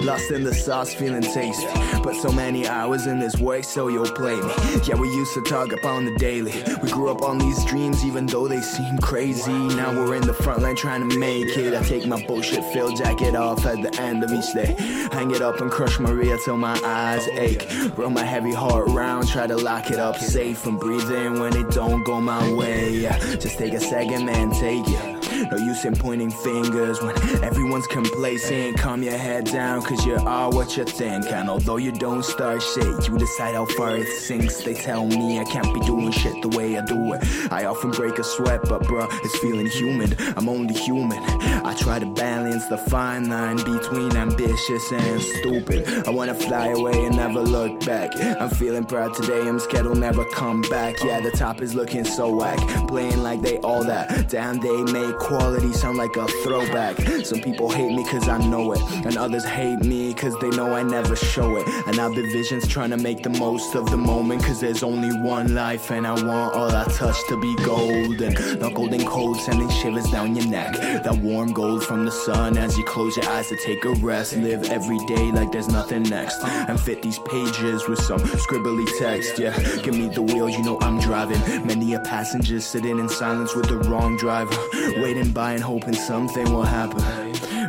Lost 0.07 0.31
in 0.31 0.45
the 0.45 0.55
sauce, 0.55 0.95
feeling 0.95 1.21
tasty. 1.21 1.67
But 2.05 2.15
so 2.15 2.31
many 2.31 2.69
hours 2.69 3.07
in 3.07 3.19
this 3.19 3.37
work, 3.39 3.65
so 3.65 3.89
you'll 3.89 4.07
play 4.07 4.37
me. 4.37 4.53
Yeah, 4.85 4.95
we 4.95 5.09
used 5.09 5.35
to 5.35 5.43
talk 5.43 5.73
upon 5.73 6.05
the 6.05 6.15
daily. 6.17 6.53
We 6.81 6.91
grew 6.93 7.11
up 7.11 7.23
on 7.23 7.39
these 7.39 7.65
dreams, 7.65 8.05
even 8.05 8.27
though 8.27 8.47
they 8.47 8.61
seem 8.61 8.99
crazy. 8.99 9.53
Now 9.53 9.93
we're 9.93 10.15
in 10.15 10.23
the 10.25 10.33
front 10.33 10.63
line 10.63 10.77
trying 10.77 11.09
to 11.09 11.19
make 11.19 11.57
it. 11.57 11.75
I 11.75 11.83
take 11.83 12.07
my 12.07 12.25
bullshit 12.25 12.63
filled 12.73 12.97
jacket 12.97 13.35
off 13.35 13.67
at 13.67 13.83
the 13.83 14.01
end 14.01 14.23
of 14.23 14.33
each 14.33 14.53
day. 14.55 14.77
Hang 15.11 15.33
it 15.33 15.43
up 15.43 15.61
and 15.61 15.71
crush 15.73 15.99
Maria 15.99 16.39
till 16.45 16.57
my 16.57 16.79
eyes 16.85 17.27
ache. 17.33 17.67
Roll 17.97 18.11
my 18.11 18.23
heavy 18.23 18.53
heart 18.53 18.87
round, 18.89 19.27
try 19.27 19.49
to 19.49 19.57
lock 19.57 19.91
it 19.91 19.99
up 19.99 20.17
safe 20.19 20.59
from 20.59 20.79
breathing 20.79 21.41
when 21.41 21.57
it 21.57 21.69
don't 21.73 22.05
go 22.05 22.21
my 22.21 22.53
way. 22.53 23.03
Just 23.41 23.59
take 23.59 23.73
a 23.73 23.81
second, 23.81 24.25
man, 24.25 24.53
take 24.53 24.87
it. 24.87 25.16
No 25.51 25.59
use 25.59 25.85
in 25.85 25.95
pointing 25.95 26.31
fingers 26.31 27.01
when 27.01 27.17
everyone's 27.43 27.87
complacent. 27.87 28.79
Calm 28.79 29.03
your 29.03 29.17
head 29.17 29.45
down, 29.45 29.83
cause 29.83 30.05
you 30.05 30.17
are 30.17 30.51
what 30.51 30.77
you 30.77 30.85
think. 30.85 31.27
And 31.27 31.49
although 31.49 31.77
you 31.77 31.93
don't 31.93 32.25
start 32.25 32.63
shit, 32.63 33.09
you 33.09 33.19
decide 33.19 33.55
how 33.55 33.67
far 33.67 33.97
it 33.97 34.09
sinks. 34.09 34.63
They 34.63 34.75
tell 34.75 35.07
me 35.07 35.39
I 35.39 35.45
can't 35.45 35.73
be 35.73 35.81
doing 35.81 36.11
shit 36.11 36.43
the 36.43 36.49
way 36.49 36.77
I 36.77 36.85
do 36.85 37.13
it. 37.15 37.53
I 37.53 37.65
often 37.67 37.91
break 37.91 38.19
a 38.19 38.25
sweat, 38.25 38.61
but 38.69 38.83
bruh, 38.83 39.09
it's 39.25 39.39
feeling 39.39 39.67
humid. 39.67 40.17
I'm 40.37 40.49
only 40.49 40.75
human. 40.75 41.23
I 41.65 41.75
try 41.75 41.99
to 41.99 42.07
balance 42.07 42.67
the 42.67 42.79
fine 42.79 43.29
line 43.29 43.57
between 43.57 44.17
ambitious 44.17 44.93
and 44.93 45.21
stupid. 45.21 46.07
I 46.07 46.11
wanna 46.11 46.35
fly 46.35 46.69
away 46.69 47.05
and 47.07 47.17
never 47.17 47.41
look 47.41 47.85
back. 47.85 48.11
I'm 48.41 48.51
feeling 48.51 48.85
proud 48.85 49.15
today, 49.15 49.49
I'm 49.49 49.59
scared 49.59 49.87
I'll 49.87 49.95
never 49.95 50.25
come 50.27 50.63
back. 50.63 51.03
Yeah, 51.03 51.21
the 51.21 51.31
top 51.31 51.61
is 51.63 51.75
looking 51.75 52.05
so 52.05 52.35
whack. 52.35 52.59
Playing 52.89 53.23
like 53.23 53.43
they 53.43 53.59
all 53.59 53.85
that. 53.85 54.29
Damn, 54.29 54.59
they 54.59 54.83
make 54.93 55.19
quality 55.37 55.72
sound 55.72 55.99
like 55.99 56.16
a 56.16 56.26
throwback. 56.43 56.97
Some 57.24 57.41
people 57.41 57.70
hate 57.70 57.93
me 57.93 58.05
cause 58.05 58.28
I 58.28 58.39
know 58.39 58.72
it, 58.72 58.80
and 59.05 59.16
others 59.18 59.45
hate 59.45 59.80
me 59.80 60.14
cause 60.14 60.34
they 60.41 60.49
know 60.51 60.74
I 60.74 60.82
never 60.82 61.14
show 61.14 61.57
it. 61.57 61.68
And 61.87 61.99
I've 62.01 62.14
been 62.14 62.30
visions 62.32 62.66
trying 62.66 62.91
to 62.91 62.97
make 62.97 63.22
the 63.22 63.30
most 63.30 63.74
of 63.74 63.91
the 63.91 63.97
moment 63.97 64.45
cause 64.45 64.61
there's 64.61 64.82
only 64.82 65.11
one 65.20 65.55
life, 65.55 65.91
and 65.91 66.07
I 66.07 66.12
want 66.12 66.55
all 66.55 66.70
I 66.74 66.84
touch 66.84 67.16
to 67.28 67.41
be 67.41 67.55
golden. 67.57 68.32
Not 68.61 68.74
golden 68.74 69.05
cold, 69.05 69.39
sending 69.41 69.68
shivers 69.68 70.09
down 70.11 70.34
your 70.34 70.47
neck. 70.47 70.72
That 71.05 71.18
warm 71.18 71.53
gold 71.53 71.84
from 71.84 72.05
the 72.05 72.12
sun 72.12 72.57
as 72.57 72.76
you 72.78 72.84
close 72.84 73.16
your 73.16 73.28
eyes 73.28 73.49
to 73.49 73.57
take 73.57 73.84
a 73.84 73.93
rest. 73.93 74.37
Live 74.37 74.70
every 74.70 74.99
day 75.07 75.32
like 75.32 75.53
there's 75.53 75.68
nothing 75.68 76.05
next. 76.05 76.43
And 76.45 76.80
fit 76.80 77.03
these 77.03 77.18
pages 77.18 77.87
with 77.89 77.99
some 77.99 78.20
scribbly 78.20 78.87
text. 78.99 79.39
Yeah, 79.39 79.55
give 79.82 79.95
me 79.95 80.09
the 80.09 80.22
wheel, 80.22 80.49
you 80.49 80.62
know 80.62 80.78
I'm 80.80 80.99
driving. 80.99 81.41
Many 81.66 81.95
a 81.95 82.01
passenger 82.01 82.61
sitting 82.61 82.99
in 82.99 83.09
silence 83.09 83.55
with 83.55 83.68
the 83.68 83.78
wrong 83.91 84.16
driver. 84.16 84.57
Waiting 85.03 85.26
by 85.33 85.53
and 85.53 85.62
hoping 85.62 85.95
something 85.95 86.53
will 86.53 86.62
happen. 86.62 87.03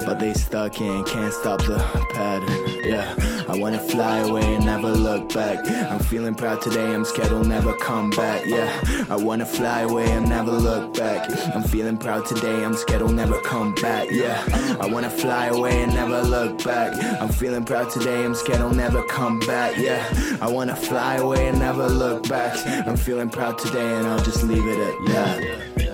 But 0.06 0.20
they 0.20 0.34
stuck 0.34 0.80
in, 0.80 1.04
can't 1.04 1.34
stop 1.34 1.60
the 1.62 1.78
pattern. 2.14 2.84
Yeah, 2.84 3.14
I 3.50 3.58
wanna 3.58 3.80
fly 3.80 4.20
away 4.20 4.56
and 4.56 4.66
never 4.66 4.90
look 4.90 5.34
back. 5.34 5.60
I'm 5.92 6.00
feeling 6.00 6.36
proud 6.36 6.62
today, 6.62 6.94
I'm 6.94 7.04
scared 7.04 7.32
I'll 7.32 7.44
never 7.44 7.74
come 7.74 8.10
back. 8.12 8.46
Yeah, 8.46 8.72
I 9.10 9.16
wanna 9.16 9.46
fly 9.46 9.82
away 9.82 10.10
and 10.12 10.30
never 10.30 10.52
look 10.52 10.94
back. 10.94 11.30
I'm 11.56 11.64
feeling 11.64 11.98
proud 11.98 12.26
today, 12.26 12.64
I'm 12.64 12.76
scared 12.76 13.02
I'll 13.02 13.10
never 13.10 13.40
come 13.42 13.74
back. 13.76 14.10
Yeah, 14.12 14.42
I 14.80 14.88
wanna 14.88 15.10
fly 15.10 15.48
away 15.48 15.84
and 15.84 15.94
never 15.94 16.22
look 16.22 16.64
back. 16.64 16.94
I'm 17.22 17.30
feeling 17.30 17.66
proud 17.66 17.90
today, 17.90 18.24
I'm 18.24 18.36
scared 18.36 18.62
I'll 18.62 18.74
never 18.74 19.04
come 19.04 19.40
back. 19.42 19.78
Yeah, 19.78 20.04
I 20.42 20.50
wanna 20.50 20.76
fly 20.76 21.16
away 21.16 21.48
and 21.48 21.60
never 21.60 21.88
look 21.90 22.28
back. 22.30 22.56
I'm 22.88 22.98
feeling 22.98 23.30
proud 23.30 23.58
today 23.58 23.98
and 23.98 24.08
I'll 24.08 24.24
just 24.24 24.44
leave 24.44 24.66
it 24.66 24.80
at 24.80 25.06
that. 25.14 25.87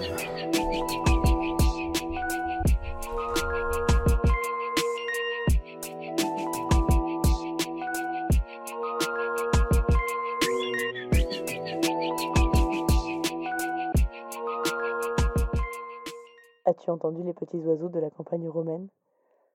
As-tu 16.73 16.89
entendu 16.89 17.21
les 17.21 17.33
petits 17.33 17.59
oiseaux 17.59 17.89
de 17.89 17.99
la 17.99 18.09
campagne 18.09 18.49
romaine? 18.49 18.87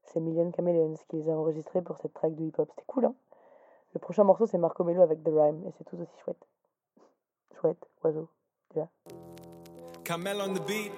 C'est 0.04 0.20
Million 0.20 0.52
Chameleons 0.54 0.94
qui 1.08 1.16
les 1.16 1.28
a 1.28 1.32
enregistrés 1.32 1.82
pour 1.82 1.96
cette 1.96 2.14
track 2.14 2.36
de 2.36 2.44
hip-hop. 2.44 2.68
C'était 2.70 2.86
cool, 2.86 3.06
hein? 3.06 3.14
Le 3.92 3.98
prochain 3.98 4.22
morceau, 4.22 4.46
c'est 4.46 4.56
Marco 4.56 4.84
Mello 4.84 5.02
avec 5.02 5.24
The 5.24 5.30
Rhyme, 5.34 5.64
et 5.66 5.72
c'est 5.76 5.82
tout 5.82 5.96
aussi 5.96 6.16
chouette. 6.22 6.46
Chouette, 7.60 7.88
oiseau, 8.04 8.28
vois. 8.72 8.88
Kamel 10.04 10.40
on 10.40 10.54
the 10.54 10.64
beat. 10.64 10.92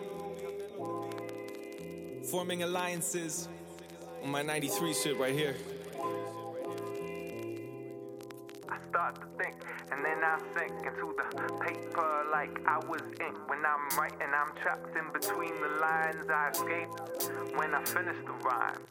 Forming 2.25 2.63
alliances 2.63 3.49
on 4.23 4.29
my 4.31 4.43
93 4.45 4.93
shit 4.93 5.19
right 5.19 5.35
here. 5.35 5.55
Start 8.91 9.15
to 9.15 9.27
think, 9.43 9.55
and 9.93 10.05
then 10.05 10.19
I 10.23 10.39
sink 10.59 10.75
into 10.85 11.15
the 11.17 11.55
paper 11.65 12.25
like 12.33 12.61
I 12.67 12.79
was 12.87 13.01
ink. 13.21 13.39
When 13.49 13.61
I'm 13.65 13.87
writing, 13.97 14.33
I'm 14.35 14.55
trapped 14.57 14.97
in 14.97 15.13
between 15.13 15.55
the 15.61 15.81
lines. 15.81 16.27
I 16.29 16.51
escape 16.51 16.91
when 17.57 17.75
I 17.75 17.85
finish 17.85 18.19
the 18.27 18.33
rhyme. 18.45 18.83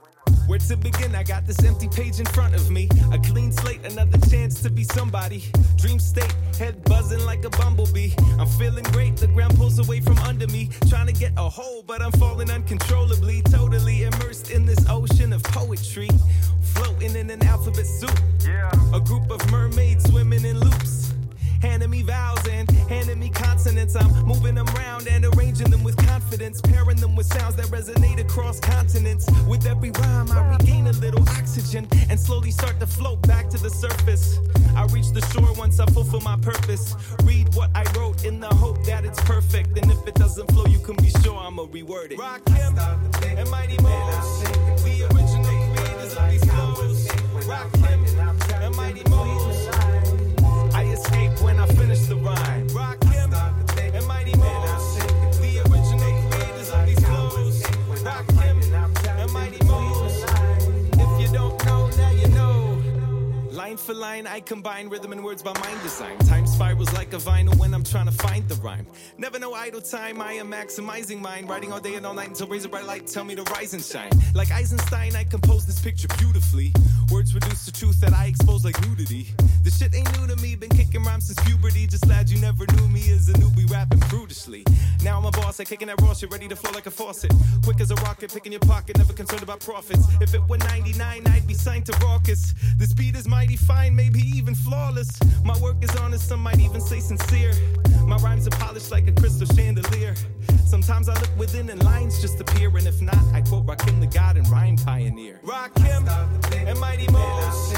Where 0.50 0.58
to 0.58 0.78
begin? 0.78 1.14
I 1.14 1.22
got 1.22 1.46
this 1.46 1.64
empty 1.64 1.88
page 1.88 2.20
in 2.20 2.26
front 2.26 2.56
of 2.56 2.72
me. 2.72 2.90
A 3.14 3.20
clean 3.20 3.52
slate, 3.52 3.86
another 3.86 4.18
chance 4.32 4.64
to 4.64 4.72
be 4.72 4.84
somebody. 4.84 5.44
Dream 5.78 6.00
state, 6.00 6.36
head 6.58 6.84
buzzing 6.86 7.24
like 7.24 7.46
a 7.46 7.52
bumblebee. 7.52 8.14
I'm 8.40 8.48
feeling 8.48 8.84
great, 8.86 9.16
the 9.16 9.28
ground 9.28 9.56
pulls 9.58 9.78
away 9.78 10.02
from 10.02 10.18
under 10.18 10.48
me. 10.48 10.72
Trying 10.90 11.06
to 11.06 11.14
get 11.14 11.34
a 11.38 11.48
hold, 11.48 11.86
but 11.86 12.02
I'm 12.02 12.12
falling 12.14 12.50
uncontrollably. 12.50 13.44
Totally 13.44 14.02
immersed 14.06 14.50
in 14.50 14.66
this 14.66 14.84
ocean 14.90 15.34
of 15.34 15.44
poetry. 15.44 16.10
Floating 16.74 17.16
in 17.16 17.30
an 17.30 17.46
alphabet 17.46 17.86
soup. 17.86 18.20
Yeah. 18.44 18.72
A 18.92 19.00
group 19.00 19.30
of 19.30 19.52
mermaids 19.52 20.10
swimming 20.10 20.46
in 20.46 20.60
loops. 20.60 21.14
Handing 21.62 21.90
me 21.90 22.02
vowels 22.02 22.48
and 22.48 22.70
handing 22.90 23.20
me 23.20 23.30
consonants. 23.30 23.96
I'm 23.96 24.26
moving 24.26 24.56
them 24.56 24.68
around 24.70 25.08
and 25.08 25.26
arranging 25.26 25.70
them 25.70 25.84
with 25.84 25.98
confidence. 25.98 26.62
Pairing 26.62 26.98
them 26.98 27.16
with 27.16 27.28
sounds 27.28 27.56
that 27.58 27.66
resonate 27.66 28.20
across 28.20 28.60
continents. 28.60 29.28
With 29.48 29.66
every 29.66 29.92
rhyme, 29.92 30.32
I 30.32 30.58
regain 30.58 30.88
a 30.88 30.94
little 30.94 31.28
oxygen 31.30 31.88
and 32.10 32.20
slowly 32.20 32.52
start 32.52 32.80
to 32.80 32.88
float 32.88 33.22
back 33.28 33.50
to 33.50 33.58
the 33.58 33.70
surface. 33.70 34.40
I 34.76 34.86
reach 34.94 35.10
the 35.12 35.22
shore 35.34 35.54
once 35.56 35.80
I 35.80 35.86
fulfill 35.88 36.22
my 36.22 36.38
purpose. 36.38 36.96
Read 37.24 37.54
what 37.56 37.70
I 37.76 37.84
wrote 37.98 38.24
in 38.24 38.40
the 38.40 38.48
hope 38.48 38.86
that 38.86 39.04
it's 39.04 39.20
perfect. 39.22 39.78
And 39.78 39.92
if 39.92 40.08
it 40.08 40.16
doesn't 40.16 40.50
flow, 40.52 40.66
you 40.66 40.80
can 40.80 40.96
be 40.98 41.10
sure 41.22 41.38
I'ma 41.38 41.64
reword 41.66 42.12
it. 42.12 42.20
Rakim 42.20 43.38
and 43.38 43.50
Mighty 43.52 43.78
Mo's. 43.82 44.44
The 44.84 45.08
original 45.12 45.44
creators 45.76 46.16
of 46.16 46.32
these 46.32 46.46
flows. 46.46 47.08
Rakim 47.46 48.29
rhyme. 52.24 52.68
Rock 52.70 53.09
Line 63.70 63.78
for 63.78 63.94
line, 63.94 64.26
I 64.26 64.40
combine 64.40 64.90
rhythm 64.90 65.12
and 65.12 65.24
words 65.24 65.44
by 65.44 65.54
mind 65.54 65.80
design. 65.84 66.18
Time 66.26 66.48
spirals 66.48 66.92
like 66.94 67.14
a 67.14 67.18
vinyl 67.18 67.56
when 67.60 67.72
I'm 67.76 67.84
trying 67.84 68.08
to 68.08 68.12
find 68.12 68.50
the 68.50 68.56
rhyme. 68.56 68.88
Never 69.20 69.38
know 69.38 69.54
idle 69.54 69.80
time, 69.80 70.24
I 70.24 70.34
am 70.34 70.50
maximizing 70.50 71.22
mine. 71.22 71.46
Writing 71.46 71.72
all 71.72 71.80
day 71.80 71.94
and 71.94 72.04
all 72.04 72.16
night 72.16 72.30
until 72.30 72.48
razor 72.48 72.70
bright 72.70 72.86
light 72.86 73.06
tell 73.06 73.24
me 73.24 73.36
to 73.36 73.44
rise 73.44 73.76
and 73.76 73.84
shine. 73.84 74.10
Like 74.34 74.50
Eisenstein, 74.50 75.16
I 75.16 75.24
compose 75.24 75.68
this 75.68 75.80
picture 75.80 76.08
beautifully. 76.18 76.74
Words 77.12 77.36
reduce 77.36 77.68
the 77.68 77.72
truth 77.72 78.02
that 78.02 78.12
I 78.12 78.26
expose 78.26 78.66
like 78.66 78.82
nudity. 78.88 79.28
The 79.64 79.70
shit 79.70 79.94
ain't 79.94 80.20
new 80.20 80.26
to 80.26 80.42
me, 80.42 80.56
been 80.56 80.72
kicking 80.72 81.04
rhymes 81.04 81.28
since 81.28 81.40
puberty. 81.46 81.86
Just 81.86 82.06
glad 82.06 82.28
you 82.28 82.40
never 82.40 82.66
knew 82.74 82.88
me 82.88 83.02
as 83.12 83.30
a 83.30 83.34
newbie 83.34 83.70
rapping 83.70 84.00
brutishly. 84.10 84.64
Now 85.04 85.20
I'm 85.20 85.26
a 85.26 85.32
boss, 85.32 85.60
I 85.60 85.64
kicking 85.64 85.90
that 85.90 86.02
raw 86.02 86.16
shit, 86.16 86.32
ready 86.32 86.48
to 86.48 86.56
flow 86.56 86.72
like 86.72 86.88
a 86.88 86.92
faucet. 86.92 87.32
Quick 87.64 87.82
as 87.82 87.92
a 87.92 87.96
rocket, 87.96 88.34
picking 88.34 88.52
your 88.52 88.62
pocket, 88.62 88.98
never 88.98 89.14
concerned 89.14 89.44
about 89.44 89.60
profits. 89.60 90.08
If 90.22 90.34
it 90.34 90.42
were 90.50 90.58
99, 90.58 91.28
I'd 91.28 91.46
be 91.46 91.54
signed 91.54 91.86
to 91.86 91.92
Rawkus. 92.02 92.54
The 92.80 92.88
speed 92.88 93.16
is 93.16 93.28
mighty 93.28 93.59
fine, 93.60 93.96
maybe 93.96 94.20
even 94.36 94.56
flawless. 94.56 95.10
My 95.44 95.58
work 95.60 95.84
is 95.84 95.96
honest, 95.98 96.28
some 96.28 96.42
might 96.42 96.60
even 96.60 96.82
say 96.82 97.00
sincere. 97.00 97.54
My 98.06 98.18
rhymes 98.18 98.48
are 98.48 98.52
polished 98.52 98.92
like 98.92 99.08
a 99.08 99.12
crystal 99.12 99.48
chandelier. 99.56 100.16
Sometimes 100.66 101.10
I 101.10 101.14
look 101.14 101.36
within 101.38 101.70
and 101.70 101.84
lines 101.84 102.22
just 102.22 102.40
appear, 102.40 102.70
and 102.76 102.88
if 102.88 103.02
not, 103.02 103.18
I 103.34 103.42
quote 103.42 103.66
Rakim 103.66 104.00
the 104.00 104.08
God 104.08 104.38
and 104.38 104.48
rhyme 104.50 104.78
pioneer. 104.78 105.40
Rakim 105.44 106.08
and 106.68 106.80
Mighty 106.80 107.08
Mo's, 107.12 107.69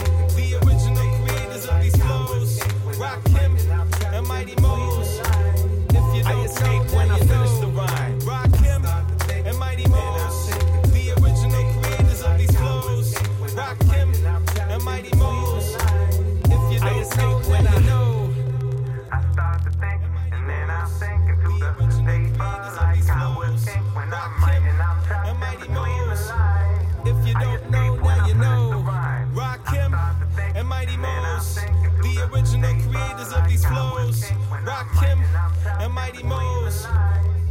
Mighty 36.12 36.24
Mo's. 36.26 36.88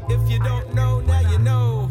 If 0.08 0.30
you 0.30 0.38
don't 0.38 0.74
know, 0.74 1.00
now 1.00 1.20
you 1.30 1.38
know. 1.38 1.88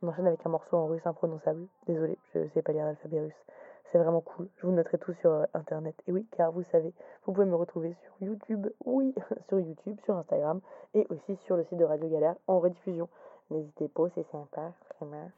On 0.00 0.08
enchaîne 0.08 0.28
avec 0.28 0.46
un 0.46 0.50
morceau 0.50 0.76
en 0.76 0.86
russe 0.86 1.04
imprononçable. 1.04 1.66
Désolé, 1.88 2.16
je 2.32 2.46
sais 2.54 2.62
pas 2.62 2.72
lire 2.72 2.84
l'alphabet 2.84 3.20
russe. 3.20 3.44
C'est 3.90 3.98
vraiment 3.98 4.20
cool. 4.20 4.48
Je 4.58 4.66
vous 4.66 4.72
noterai 4.72 4.98
tout 4.98 5.14
sur 5.14 5.32
euh, 5.32 5.44
internet. 5.54 5.96
Et 6.06 6.12
oui, 6.12 6.24
car 6.36 6.52
vous 6.52 6.62
savez, 6.70 6.92
vous 7.26 7.32
pouvez 7.32 7.46
me 7.46 7.56
retrouver 7.56 7.96
sur 8.04 8.12
YouTube. 8.20 8.68
Oui, 8.84 9.12
sur 9.48 9.58
YouTube, 9.58 9.98
sur 10.04 10.16
Instagram 10.16 10.60
et 10.94 11.04
aussi 11.10 11.36
sur 11.46 11.56
le 11.56 11.64
site 11.64 11.78
de 11.78 11.84
Radio 11.84 12.08
Galère 12.08 12.36
en 12.46 12.60
rediffusion. 12.60 13.08
N'hésitez 13.50 13.88
pas, 13.88 14.04
c'est 14.14 14.30
sympa, 14.30 14.72
vraiment. 15.00 15.30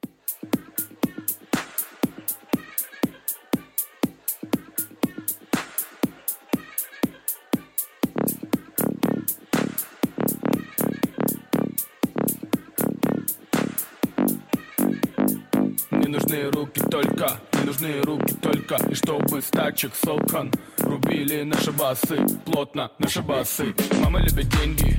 Нужны 16.41 16.51
руки 16.51 16.81
только, 16.91 17.41
не 17.55 17.65
нужны 17.65 18.01
руки 18.03 18.35
только. 18.35 18.77
И 18.89 18.95
чтобы 18.95 19.43
с 19.43 19.51
тачек 19.51 19.93
Солкан 19.95 20.51
Рубили 20.79 21.43
наши 21.43 21.73
басы, 21.73 22.17
плотно 22.45 22.91
наши 22.99 23.23
басы. 23.23 23.75
Мама 24.03 24.21
любит 24.21 24.49
деньги, 24.49 24.99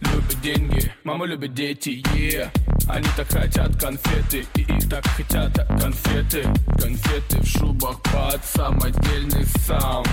любит 0.00 0.40
деньги. 0.42 0.92
Мама 1.04 1.26
любит 1.26 1.54
дети, 1.54 2.02
yeah. 2.14 2.50
Они 2.88 3.06
так 3.16 3.28
хотят 3.28 3.80
конфеты 3.80 4.44
И 4.56 4.60
их 4.62 4.88
так 4.90 5.06
хотят 5.06 5.54
конфеты. 5.80 6.42
Конфеты 6.80 7.40
в 7.40 7.46
шубах 7.46 8.00
под 8.02 8.44
самодельный 8.44 9.44
саунд. 9.66 10.08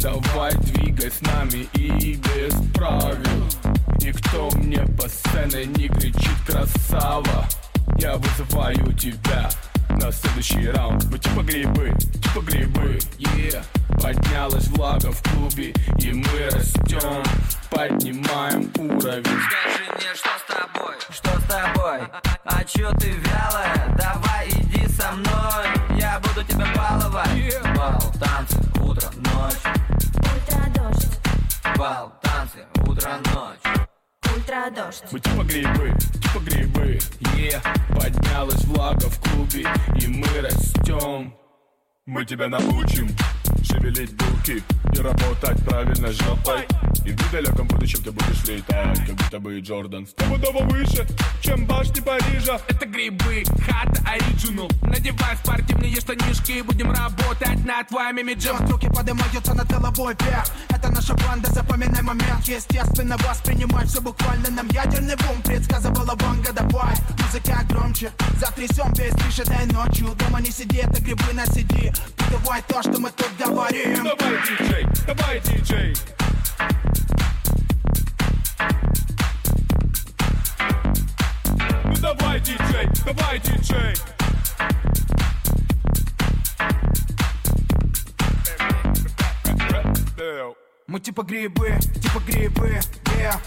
Давай 0.00 0.52
двигай 0.56 1.10
с 1.10 1.20
нами 1.22 1.68
и 1.74 2.14
без 2.14 2.54
правил. 2.74 3.46
Никто 4.00 4.50
мне 4.56 4.84
по 4.98 5.08
сцене 5.08 5.66
не 5.66 5.88
кричит 5.88 6.36
красава. 6.46 7.46
Я 7.98 8.16
вызываю 8.16 8.92
тебя 8.94 9.48
на 10.02 10.10
следующий 10.10 10.68
раунд. 10.70 11.04
Мы 11.04 11.18
типа 11.18 11.42
грибы, 11.42 11.92
типа 12.22 12.40
грибы, 12.40 12.98
yeah. 13.18 13.64
Поднялась 14.02 14.66
влага 14.68 15.12
в 15.12 15.22
клубе 15.22 15.72
И 15.98 16.12
мы 16.12 16.50
растем, 16.50 17.22
поднимаем 17.70 18.70
уровень. 18.78 19.22
Скажи 19.24 19.84
мне, 19.94 20.14
что 20.14 20.30
с 20.38 20.44
тобой? 20.48 20.94
Что 21.08 21.40
с 21.40 21.44
тобой? 21.44 22.00
А 22.44 22.64
чё 22.64 22.90
ты 22.98 23.10
вялая? 23.10 23.96
Давай 23.96 24.48
иди 24.48 24.88
со 24.88 25.12
мной. 25.12 25.98
Я 25.98 26.20
буду 26.20 26.44
тебя 26.44 26.66
баловать. 26.74 27.62
Бал, 27.76 28.12
танцы, 28.18 28.58
утро, 28.80 29.08
ночь. 29.16 29.76
Ультрадождь, 30.16 31.20
Бал, 31.76 32.12
танцы, 32.22 32.66
утро, 32.88 33.18
ночь 33.32 33.88
ультрадождь. 34.36 35.04
Мы 35.10 35.20
типа 35.20 35.42
грибы, 35.42 35.92
типа 36.20 36.38
грибы, 36.44 36.98
yeah 37.36 37.60
Поднялась 37.88 38.64
влага 38.64 39.08
в 39.08 39.20
клубе 39.20 39.66
И 40.00 40.06
мы 40.06 40.26
растем. 40.40 41.34
Мы 42.06 42.24
тебя 42.24 42.48
научим 42.48 43.08
шевелить 43.64 44.14
булки 44.16 44.62
И 44.92 44.98
работать 44.98 45.64
правильно 45.64 46.12
жопой. 46.12 46.66
И 47.04 47.10
в 47.10 47.26
недалеком 47.26 47.66
будущем 47.68 48.02
ты 48.02 48.12
будешь 48.12 48.44
летать 48.44 48.98
Как 49.06 49.16
будто 49.16 49.40
бы 49.40 49.58
Джордан. 49.60 50.06
Стопудово 50.06 50.64
выше, 50.64 51.06
чем 51.40 51.66
башни 51.66 52.00
Парижа. 52.00 52.60
Это 52.68 52.86
грибы, 52.86 53.44
хата 53.66 54.02
оригинал 54.06 54.70
Надевай 54.82 55.36
спортивные 55.42 56.00
штанишки 56.00 56.52
и 56.52 56.62
Будем 56.62 56.90
работать 56.90 57.64
над 57.64 57.88
твоим 57.88 58.18
имиджем 58.18 58.56
Руки 58.68 58.88
поднимаются 58.88 59.54
над 59.54 59.68
головой 59.68 60.14
вверх. 60.20 60.46
Это 60.68 60.90
наша 60.90 61.14
банда, 61.14 61.50
запоминай 61.52 62.02
момент. 62.02 62.46
Естественно, 62.46 63.16
воспринимай 63.18 63.86
все 63.86 64.00
буквально 64.00 64.50
Нам. 64.50 64.68
Ядерный 64.68 65.16
бум 65.16 65.42
предсказывала 65.42 66.14
Ванга 66.16 66.52
Давай, 66.52 66.94
музыка 67.18 67.64
громче 67.68 68.10
Затрясем 68.40 68.92
весь 68.94 69.12
движ 69.14 69.38
этой 69.40 69.66
ночью. 69.66 70.08
Дома 70.14 70.40
не 70.40 70.50
сиди, 70.50 70.78
это 70.78 71.02
грибы 71.02 71.32
на 71.32 71.44
CD 71.44 71.94
Давай 72.30 72.62
то, 72.66 72.80
что 72.82 73.00
мы 73.00 73.10
тут 73.10 73.31
говорим. 73.38 74.04
Давай, 74.04 74.38
диджей, 74.46 74.86
давай, 75.06 75.40
диджей. 75.40 75.94
Ну 81.84 81.94
давай, 82.00 82.40
диджей, 82.40 82.88
давай, 83.04 83.38
диджей. 83.38 83.94
Мы 90.86 91.00
типа 91.00 91.22
грибы, 91.22 91.78
типа 92.00 92.18
грибы, 92.26 92.80
yeah 93.22 93.40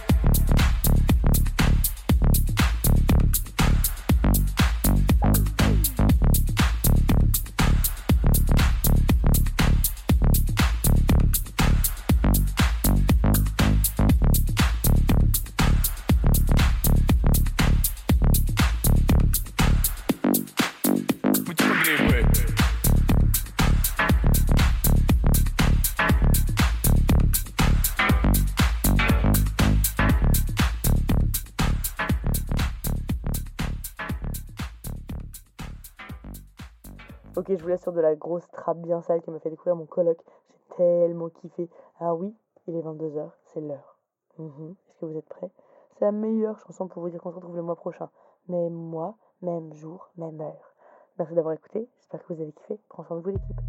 Je 37.57 37.63
vous 37.63 37.69
laisse 37.69 37.81
sur 37.81 37.93
de 37.93 38.01
la 38.01 38.15
grosse 38.15 38.49
trappe 38.51 38.79
bien 38.79 39.01
sale 39.01 39.21
qui 39.21 39.31
m'a 39.31 39.39
fait 39.39 39.49
découvrir 39.49 39.77
mon 39.77 39.85
coloc. 39.85 40.19
J'ai 40.49 40.75
tellement 40.75 41.29
kiffé. 41.29 41.69
Ah 41.99 42.13
oui, 42.13 42.35
il 42.67 42.75
est 42.75 42.81
22h, 42.81 43.29
c'est 43.53 43.61
l'heure. 43.61 43.97
Mhm. 44.37 44.75
Est-ce 44.89 44.99
que 44.99 45.05
vous 45.05 45.17
êtes 45.17 45.29
prêts? 45.29 45.49
C'est 45.97 46.05
la 46.05 46.11
meilleure 46.11 46.59
chanson 46.59 46.87
pour 46.87 47.01
vous 47.01 47.09
dire 47.09 47.21
qu'on 47.21 47.31
se 47.31 47.35
retrouve 47.35 47.55
le 47.55 47.61
mois 47.61 47.77
prochain. 47.77 48.09
Même 48.49 48.73
mois, 48.73 49.15
même 49.41 49.73
jour, 49.73 50.09
même 50.17 50.41
heure. 50.41 50.73
Merci 51.17 51.33
d'avoir 51.33 51.53
écouté, 51.53 51.87
j'espère 51.97 52.25
que 52.25 52.33
vous 52.33 52.41
avez 52.41 52.51
kiffé. 52.51 52.77
Prends 52.89 53.05
soin 53.05 53.17
de 53.17 53.21
vous 53.21 53.29
l'équipe. 53.29 53.61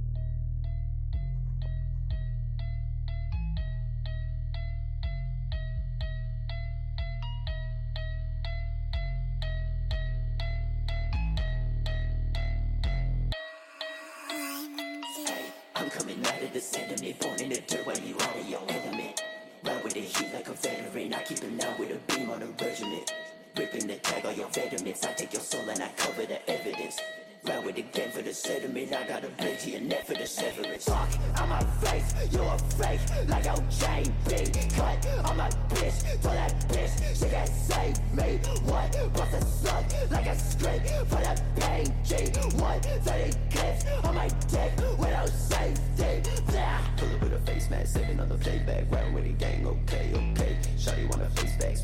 The 16.57 16.63
sentiment, 16.63 17.43
in 17.43 17.51
the 17.51 17.61
dirt 17.67 17.87
while 17.87 17.99
you 17.99 18.15
out 18.19 18.35
of 18.35 18.49
your 18.49 18.63
element. 18.71 19.23
Run 19.63 19.83
with 19.85 19.93
the 19.93 20.01
heat 20.01 20.33
like 20.33 20.49
a 20.49 20.55
veteran, 20.55 21.13
I 21.13 21.23
keep 21.23 21.45
it 21.45 21.53
loud 21.53 21.79
with 21.79 21.91
a 21.91 21.99
beam 22.11 22.31
on 22.31 22.43
a 22.43 22.47
regiment. 22.47 23.13
Ripping 23.59 23.87
the 23.87 23.97
tag 23.97 24.25
on 24.25 24.37
your 24.37 24.49
veterans, 24.49 25.05
I 25.05 25.13
take 25.13 25.35
your 25.35 25.43
soul 25.43 25.69
and 25.69 25.83
I 25.83 25.89
cover 25.99 26.25
the 26.25 26.51
evidence. 26.51 26.99
With 27.47 27.77
the 27.77 27.83
game 27.83 28.11
for 28.11 28.23
the 28.23 28.35
sediment. 28.35 28.93
I 28.93 29.07
got 29.07 29.23
a 29.23 29.29
to 29.29 29.71
your 29.71 29.81
for 30.03 30.15
the 30.15 30.27
severance. 30.27 30.85
Fuck, 30.85 31.09
on 31.41 31.49
my 31.49 31.63
face, 31.81 32.13
you're 32.33 32.43
a 32.43 32.59
fake, 32.75 33.01
like 33.29 33.45
your 33.45 33.57
chain 33.71 34.13
B. 34.29 34.51
Cut 34.75 35.07
on 35.25 35.37
my 35.37 35.49
bitch, 35.69 36.03
told 36.23 36.35
that 36.35 36.53
bitch 36.69 37.17
she 37.17 37.29
can't 37.31 37.49
save 37.49 37.99
me. 38.13 38.41
What? 38.65 38.91
Bust 39.15 39.35
a 39.35 39.45
slug 39.45 39.85
like 40.11 40.27
a 40.27 40.37
script 40.37 40.89
for 41.09 41.23
the 41.23 41.41
pain. 41.57 41.95
G. 42.03 42.15
One, 42.59 42.81
30 42.81 43.39
clips 43.51 43.85
on 44.03 44.15
my 44.17 44.29
dick 44.49 44.73
without 44.99 45.29
safety. 45.29 46.29
Blah. 46.49 46.81
Pull 46.97 47.15
up 47.15 47.21
with 47.23 47.33
a 47.33 47.39
face 47.47 47.71
mask, 47.71 47.95
sitting 47.95 48.19
on 48.19 48.29
the 48.29 48.39
playback. 48.39 48.91
Round 48.91 49.15
with 49.15 49.25
the 49.25 49.33
gang, 49.33 49.67
okay, 49.67 50.11
okay. 50.13 50.57
Shawty 50.77 51.09
want 51.09 51.23
a 51.23 51.31
face 51.41 51.57
back, 51.59 51.76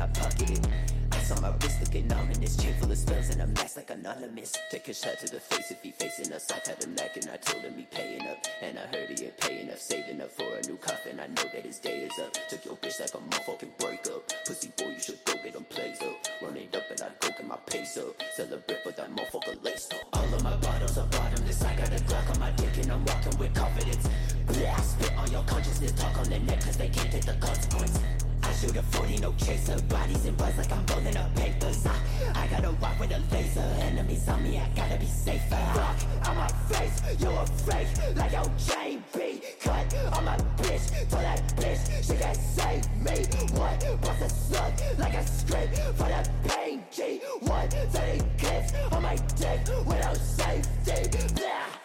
I 0.00 0.06
pocket 0.06 0.50
it. 0.50 0.66
Ice 1.12 1.30
on 1.32 1.42
my 1.42 1.52
wrist 1.60 1.80
looking 1.80 2.10
ominous, 2.10 2.56
chain 2.56 2.72
full 2.80 2.90
of 2.90 2.96
spells 2.96 3.28
and 3.28 3.42
a 3.42 3.46
mask 3.48 3.76
like 3.76 3.90
anonymous. 3.90 4.56
Take 4.70 4.88
a 4.88 4.94
shot 4.94 5.18
to 5.18 5.26
the 5.26 5.40
face 5.40 5.70
if 5.70 5.82
he 5.82 5.90
facing 5.90 6.32
us. 6.32 6.50
I've 6.50 6.64
had 6.64 6.82
him 6.82 6.96
and 6.96 7.30
I 7.30 7.36
told 7.36 7.62
him 7.62 7.74
he 7.76 7.84
paying 7.84 8.26
up. 8.26 8.38
And 8.62 8.78
I 8.78 8.86
heard 8.96 9.10
he 9.10 9.26
ain't 9.26 9.36
paying 9.36 9.68
up, 9.68 9.78
saving 9.78 10.22
up 10.22 10.30
for 10.30 10.56
a 10.56 10.62
new 10.66 10.78
coffin. 10.78 11.20
I 11.20 11.26
know 11.26 11.42
that 11.52 11.66
his 11.66 11.78
day 11.78 11.98
is 11.98 12.18
up. 12.18 12.32
Took 12.48 12.64
your 12.64 12.76
bitch 12.76 12.98
like 12.98 13.12
a 13.12 13.18
motherfucking 13.18 13.76
breakup. 13.78 14.32
Pussy 14.46 14.72
boy, 14.78 14.88
you 14.88 15.00
should 15.00 15.22
go 15.26 15.34
get 15.44 15.52
them 15.52 15.64
plays 15.68 16.00
up. 16.00 16.16
Run 16.40 16.56
it 16.56 16.74
up 16.74 16.90
and 16.90 17.02
I 17.02 17.08
go 17.20 17.28
get 17.28 17.46
my 17.46 17.56
pace 17.66 17.98
up. 17.98 18.22
Celebrate 18.34 18.80
with 18.86 18.96
that 18.96 19.14
motherfucker 19.14 19.62
lace 19.62 19.88
up. 19.92 20.00
All 20.14 20.34
of 20.34 20.42
my 20.42 20.56
bottles 20.56 20.96
are 20.96 21.06
bottomless. 21.08 21.62
I 21.62 21.76
got 21.76 21.88
a 21.88 22.02
Glock 22.04 22.30
on 22.30 22.40
my 22.40 22.50
dick 22.52 22.74
and 22.78 22.92
I'm 22.92 23.04
walking 23.04 23.38
with 23.38 23.54
confidence. 23.54 24.08
Blah, 24.46 24.76
spit 24.76 25.12
on 25.18 25.30
your 25.30 25.44
consciousness, 25.44 25.92
talk 25.92 26.16
on 26.16 26.30
the 26.30 26.38
neck 26.38 26.62
cause 26.62 26.78
they 26.78 26.88
can't 26.88 27.12
take 27.12 27.26
the 27.26 27.34
consequence. 27.34 28.00
I 28.42 28.52
shoot 28.52 28.76
a 28.76 28.82
40, 28.82 29.18
no 29.18 29.32
chaser. 29.34 29.80
Bodies 29.88 30.24
and 30.26 30.36
buzz 30.36 30.56
like 30.56 30.72
I'm 30.72 30.84
rolling 30.86 31.16
up 31.16 31.34
papers. 31.36 31.86
I, 31.86 31.94
I 32.34 32.46
gotta 32.48 32.72
walk 32.80 32.98
with 33.00 33.10
a 33.12 33.20
laser. 33.32 33.60
Enemies 33.60 34.28
on 34.28 34.42
me, 34.42 34.58
I 34.58 34.68
gotta 34.74 34.98
be 34.98 35.06
safer. 35.06 35.56
Fuck 35.74 36.28
on 36.28 36.36
my 36.36 36.48
face, 36.68 37.02
you're 37.20 37.32
a 37.32 37.46
fake. 37.46 38.16
Like 38.16 38.32
your 38.32 38.50
chain 38.58 39.02
B. 39.14 39.40
Cut 39.60 39.94
on 40.16 40.24
my 40.24 40.36
bitch. 40.58 40.86
For 41.10 41.16
that 41.16 41.40
bitch 41.56 41.80
she 42.06 42.16
can't 42.16 42.36
save 42.36 42.84
me. 42.96 43.26
What? 43.58 44.00
Bust 44.02 44.22
a 44.22 44.28
slug 44.28 44.72
like 44.98 45.14
a 45.14 45.26
script 45.26 45.76
for 45.96 46.08
the 46.08 46.30
pain. 46.48 46.84
G. 46.90 47.20
One, 47.40 47.68
30 47.68 48.24
clips 48.38 48.72
on 48.92 49.02
my 49.02 49.16
dick 49.36 49.60
without 49.86 50.16
safety. 50.16 51.34
Blah. 51.34 51.79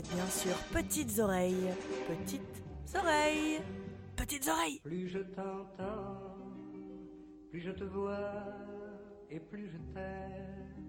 Êtes 0.00 0.14
bien 0.14 0.26
sûr 0.26 0.56
Petites 0.72 1.18
Oreilles. 1.18 1.68
Petites 2.08 2.64
Oreilles. 2.94 3.60
Petites 4.16 4.48
Oreilles. 4.48 4.80
Plus 4.82 5.08
je 5.08 5.18
t'entends, 5.18 6.36
plus 7.50 7.60
je 7.60 7.70
te 7.70 7.84
vois 7.84 8.44
et 9.30 9.40
plus 9.40 9.68
je 9.68 9.78
t'aime. 9.94 10.79